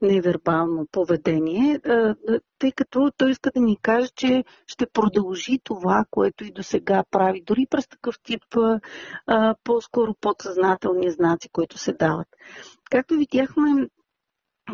невербално 0.00 0.86
поведение, 0.92 1.80
тъй 2.58 2.72
като 2.72 3.10
той 3.16 3.30
иска 3.30 3.50
да 3.54 3.60
ни 3.60 3.78
каже, 3.82 4.08
че 4.16 4.44
ще 4.66 4.86
продължи 4.86 5.58
това, 5.64 6.04
което 6.10 6.44
и 6.44 6.52
до 6.52 6.62
сега 6.62 7.04
прави, 7.10 7.42
дори 7.46 7.66
през 7.70 7.88
такъв 7.88 8.14
тип 8.22 8.42
по-скоро 9.64 10.14
подсъзнателни 10.20 11.10
знаци, 11.10 11.48
които 11.48 11.78
се 11.78 11.92
дават. 11.92 12.28
Както 12.90 13.14
видяхме, 13.14 13.88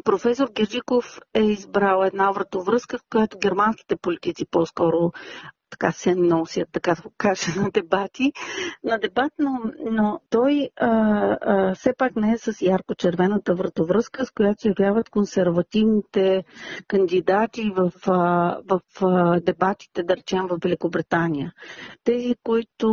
Професор 0.05 0.49
Герджиков 0.53 1.19
е 1.35 1.43
избрал 1.43 2.05
една 2.05 2.31
вратовръзка, 2.31 2.99
в 2.99 3.03
която 3.11 3.39
германските 3.39 3.97
политици 3.97 4.47
по-скоро 4.51 5.13
така 5.71 5.93
се 5.93 6.15
носят, 6.15 6.69
така 6.73 6.95
да 6.95 7.03
кажа, 7.19 7.61
на 7.61 7.71
дебати. 7.71 8.33
На 8.85 8.99
дебат, 8.99 9.33
но, 9.39 9.61
но 9.91 10.21
той 10.31 10.71
а, 10.77 10.89
а, 11.41 11.75
все 11.75 11.93
пак 11.99 12.17
не 12.17 12.33
е 12.33 12.39
с 12.39 12.63
ярко-червената 12.63 13.55
вратовръзка, 13.55 14.27
с 14.27 14.31
която 14.31 14.63
се 14.63 14.69
явяват 14.79 15.11
консервативните 15.11 16.45
кандидати 16.89 17.71
в, 17.77 17.93
а, 18.07 18.59
в 18.69 18.81
а, 19.03 19.41
дебатите, 19.41 20.03
да 20.03 20.17
речем, 20.17 20.47
в 20.47 20.59
Великобритания. 20.63 21.53
Тези, 22.05 22.35
които 22.43 22.89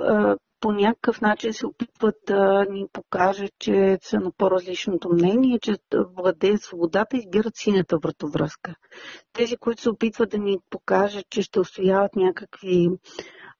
а, 0.00 0.36
по 0.64 0.72
някакъв 0.72 1.20
начин 1.20 1.52
се 1.52 1.66
опитват 1.66 2.14
да 2.26 2.66
ни 2.70 2.86
покажат, 2.92 3.50
че 3.58 3.98
са 4.02 4.20
на 4.20 4.32
по-различното 4.38 5.08
мнение, 5.08 5.58
че 5.58 5.76
владеят 6.16 6.62
свободата, 6.62 7.16
избират 7.16 7.56
синята 7.56 7.98
вратовръзка. 7.98 8.74
Тези, 9.32 9.56
които 9.56 9.82
се 9.82 9.90
опитват 9.90 10.30
да 10.30 10.38
ни 10.38 10.58
покажат, 10.70 11.24
че 11.30 11.42
ще 11.42 11.60
устояват 11.60 12.16
някакви 12.16 12.88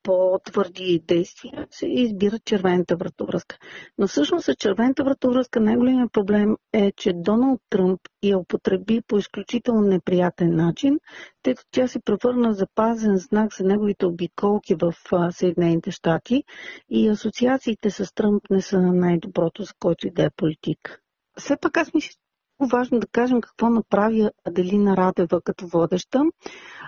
по-твърди 0.04 1.02
действия, 1.06 1.66
се 1.70 1.86
избират 1.86 2.44
червената 2.44 2.96
вратовръзка. 2.96 3.58
Но 3.98 4.06
всъщност 4.06 4.44
с 4.44 4.54
червената 4.54 5.04
вратовръзка 5.04 5.60
най-големият 5.60 6.12
проблем 6.12 6.56
е, 6.72 6.92
че 6.96 7.12
Доналд 7.12 7.60
Тръмп 7.70 8.00
я 8.22 8.38
употреби 8.38 9.00
по 9.08 9.18
изключително 9.18 9.80
неприятен 9.80 10.56
начин, 10.56 10.98
тъй 11.42 11.54
като 11.54 11.68
тя 11.70 11.88
се 11.88 12.00
превърна 12.00 12.50
в 12.50 12.56
запазен 12.56 13.16
знак 13.16 13.54
за 13.54 13.64
неговите 13.64 14.06
обиколки 14.06 14.74
в 14.74 14.94
Съединените 15.30 15.90
щати 15.90 16.44
и 16.90 17.08
асоциациите 17.08 17.90
с 17.90 18.14
Тръмп 18.14 18.42
не 18.50 18.62
са 18.62 18.80
най-доброто, 18.80 19.62
за 19.62 19.72
който 19.78 20.06
и 20.06 20.10
да 20.10 20.24
е 20.24 20.30
политик. 20.36 21.00
Все 21.38 21.56
пак 21.60 21.76
аз 21.76 21.94
мисля, 21.94 22.14
важно 22.60 23.00
да 23.00 23.06
кажем 23.06 23.40
какво 23.40 23.70
направи 23.70 24.28
Аделина 24.44 24.96
Радева 24.96 25.40
като 25.44 25.66
водеща. 25.66 26.22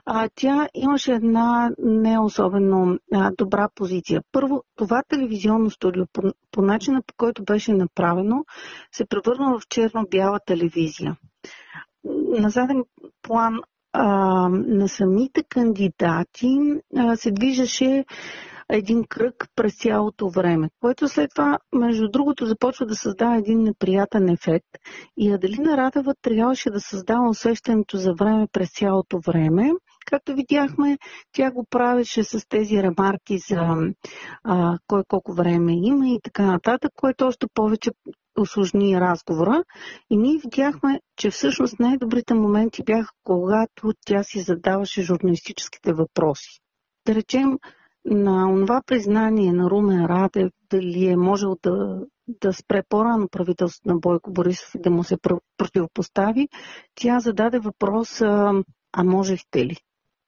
А, 0.07 0.29
тя 0.35 0.69
имаше 0.75 1.13
една 1.13 1.71
не 1.79 2.19
особено 2.19 2.99
а, 3.15 3.31
добра 3.39 3.69
позиция. 3.75 4.23
Първо, 4.33 4.63
това 4.77 5.03
телевизионно 5.09 5.71
студио, 5.71 6.05
по, 6.13 6.23
по 6.51 6.63
начина 6.63 7.03
по 7.03 7.15
който 7.17 7.45
беше 7.45 7.73
направено, 7.73 8.45
се 8.93 9.07
превърна 9.07 9.59
в 9.59 9.69
черно-бяла 9.69 10.41
телевизия. 10.47 11.17
На 12.39 12.51
заден 12.51 12.85
план 13.23 13.61
а, 13.93 14.05
на 14.49 14.89
самите 14.89 15.43
кандидати 15.43 16.59
а, 16.97 17.17
се 17.17 17.31
движеше 17.31 18.05
един 18.69 19.05
кръг 19.09 19.49
през 19.57 19.79
цялото 19.79 20.31
време, 20.31 20.69
което 20.81 21.09
след 21.09 21.31
това, 21.35 21.59
между 21.75 22.09
другото, 22.09 22.47
започва 22.47 22.87
да 22.87 22.97
създава 22.97 23.37
един 23.37 23.63
неприятен 23.63 24.29
ефект. 24.29 24.67
И 25.17 25.33
Аделина 25.33 25.77
Радева 25.77 26.15
трябваше 26.23 26.71
да 26.71 26.81
създава 26.81 27.29
усещането 27.29 27.97
за 27.97 28.15
време 28.15 28.47
през 28.53 28.73
цялото 28.73 29.21
време. 29.27 29.73
Както 30.07 30.35
видяхме, 30.35 30.99
тя 31.33 31.51
го 31.51 31.67
правеше 31.71 32.25
с 32.25 32.49
тези 32.49 32.83
ремарки 32.83 33.39
за 33.39 33.77
а, 34.45 34.79
кой 34.87 35.03
колко 35.09 35.35
време 35.35 35.73
има 35.83 36.09
и 36.09 36.21
така 36.23 36.47
нататък, 36.47 36.93
което 36.97 37.27
още 37.27 37.47
повече 37.55 37.91
осложни 38.39 39.01
разговора. 39.01 39.65
И 40.11 40.17
ние 40.17 40.39
видяхме, 40.39 41.01
че 41.17 41.31
всъщност 41.31 41.81
най-добрите 41.81 42.35
моменти 42.35 42.83
бяха, 42.83 43.13
когато 43.25 43.93
тя 44.07 44.23
си 44.23 44.41
задаваше 44.41 45.03
журналистическите 45.03 45.93
въпроси. 45.93 46.61
Да 47.07 47.15
речем, 47.15 47.59
на 48.07 48.67
това 48.67 48.83
признание 48.87 49.53
на 49.53 49.71
Румен 49.71 50.05
Радев, 50.07 50.53
дали 50.71 51.07
е 51.07 51.17
можел 51.17 51.57
да, 51.63 52.01
да 52.29 52.53
спре 52.53 52.83
по-рано 52.89 53.29
правителството 53.29 53.89
на 53.89 53.97
Бойко 53.97 54.33
Борисов 54.33 54.75
и 54.75 54.79
да 54.79 54.91
му 54.91 55.05
се 55.05 55.17
противопостави, 55.57 56.49
тя 56.95 57.21
зададе 57.21 57.59
въпрос, 57.59 58.21
а, 58.21 58.63
можехте 59.05 59.67
ли? 59.67 59.77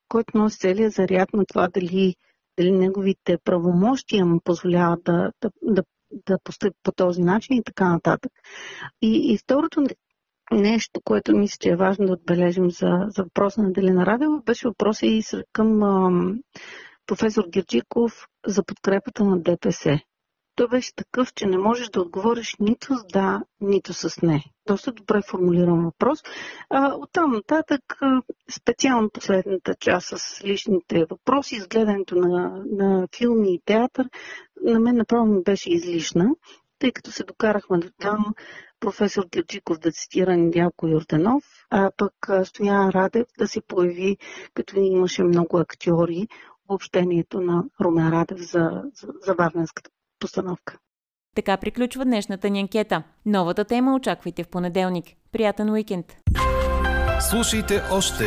Който 0.08 0.38
носи 0.38 0.58
целият 0.58 0.92
заряд 0.92 1.32
на 1.32 1.46
това 1.46 1.68
дали, 1.68 2.14
дали 2.58 2.72
неговите 2.72 3.38
правомощия 3.44 4.26
му 4.26 4.40
позволяват 4.44 5.04
да, 5.04 5.32
да, 5.40 5.50
да, 5.62 5.82
да 6.26 6.38
постъпи 6.44 6.76
по 6.82 6.92
този 6.92 7.22
начин 7.22 7.56
и 7.56 7.64
така 7.64 7.92
нататък. 7.92 8.32
И, 9.02 9.32
и 9.32 9.38
второто 9.38 9.84
нещо, 10.52 11.00
което 11.04 11.36
мисля, 11.36 11.56
че 11.60 11.70
е 11.70 11.76
важно 11.76 12.06
да 12.06 12.12
отбележим 12.12 12.70
за, 12.70 13.06
за 13.08 13.22
въпроса 13.22 13.62
на 13.62 13.72
Делина 13.72 14.06
Радева, 14.06 14.40
беше 14.46 14.68
въпроса 14.68 15.06
и 15.06 15.22
към 15.52 15.82
а, 15.82 16.10
професор 17.08 17.44
Герджиков 17.48 18.26
за 18.46 18.64
подкрепата 18.64 19.24
на 19.24 19.40
ДПС. 19.40 20.00
Той 20.54 20.68
беше 20.68 20.94
такъв, 20.94 21.34
че 21.34 21.46
не 21.46 21.58
можеш 21.58 21.88
да 21.88 22.00
отговориш 22.00 22.54
нито 22.60 22.94
с 22.94 23.04
да, 23.12 23.42
нито 23.60 23.94
с 23.94 24.22
не. 24.22 24.44
Доста 24.66 24.92
добре 24.92 25.20
формулиран 25.30 25.84
въпрос. 25.84 26.18
А, 26.70 26.94
оттам 26.94 27.32
нататък, 27.32 27.82
специално 28.50 29.10
последната 29.10 29.74
част 29.80 30.06
с 30.18 30.44
личните 30.44 31.04
въпроси, 31.10 31.56
изгледането 31.56 32.14
на, 32.14 32.62
на 32.70 33.08
филми 33.16 33.54
и 33.54 33.62
театър, 33.64 34.08
на 34.62 34.80
мен 34.80 34.96
направо 34.96 35.26
ми 35.26 35.42
беше 35.42 35.72
излишна, 35.72 36.28
тъй 36.78 36.92
като 36.92 37.10
се 37.10 37.24
докарахме 37.24 37.78
до 37.78 37.88
там 38.00 38.24
професор 38.80 39.26
Герджиков 39.32 39.78
да 39.78 39.92
цитира 39.92 40.36
Недялко 40.36 40.88
Йорданов, 40.88 41.44
а 41.70 41.90
пък 41.96 42.12
Стоян 42.44 42.90
Радев 42.90 43.26
да 43.38 43.48
се 43.48 43.60
появи, 43.60 44.16
като 44.54 44.80
имаше 44.80 45.22
много 45.22 45.58
актьори, 45.58 46.28
общението 46.68 47.40
на 47.40 47.64
Румен 47.80 48.08
Радев 48.08 48.38
за, 48.38 48.82
за, 48.94 49.08
за 49.26 49.34
Варненската 49.34 49.90
постановка. 50.20 50.78
Така 51.36 51.56
приключва 51.56 52.04
днешната 52.04 52.50
ни 52.50 52.60
анкета. 52.60 53.02
Новата 53.26 53.64
тема 53.64 53.94
очаквайте 53.94 54.44
в 54.44 54.48
понеделник. 54.48 55.06
Приятен 55.32 55.70
уикенд! 55.70 56.06
Слушайте 57.30 57.82
още, 57.92 58.24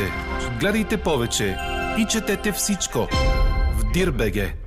гледайте 0.59 1.03
повече 1.03 1.57
и 1.99 2.05
четете 2.05 2.51
всичко 2.51 2.99
в 3.77 3.91
Дирбеге. 3.93 4.60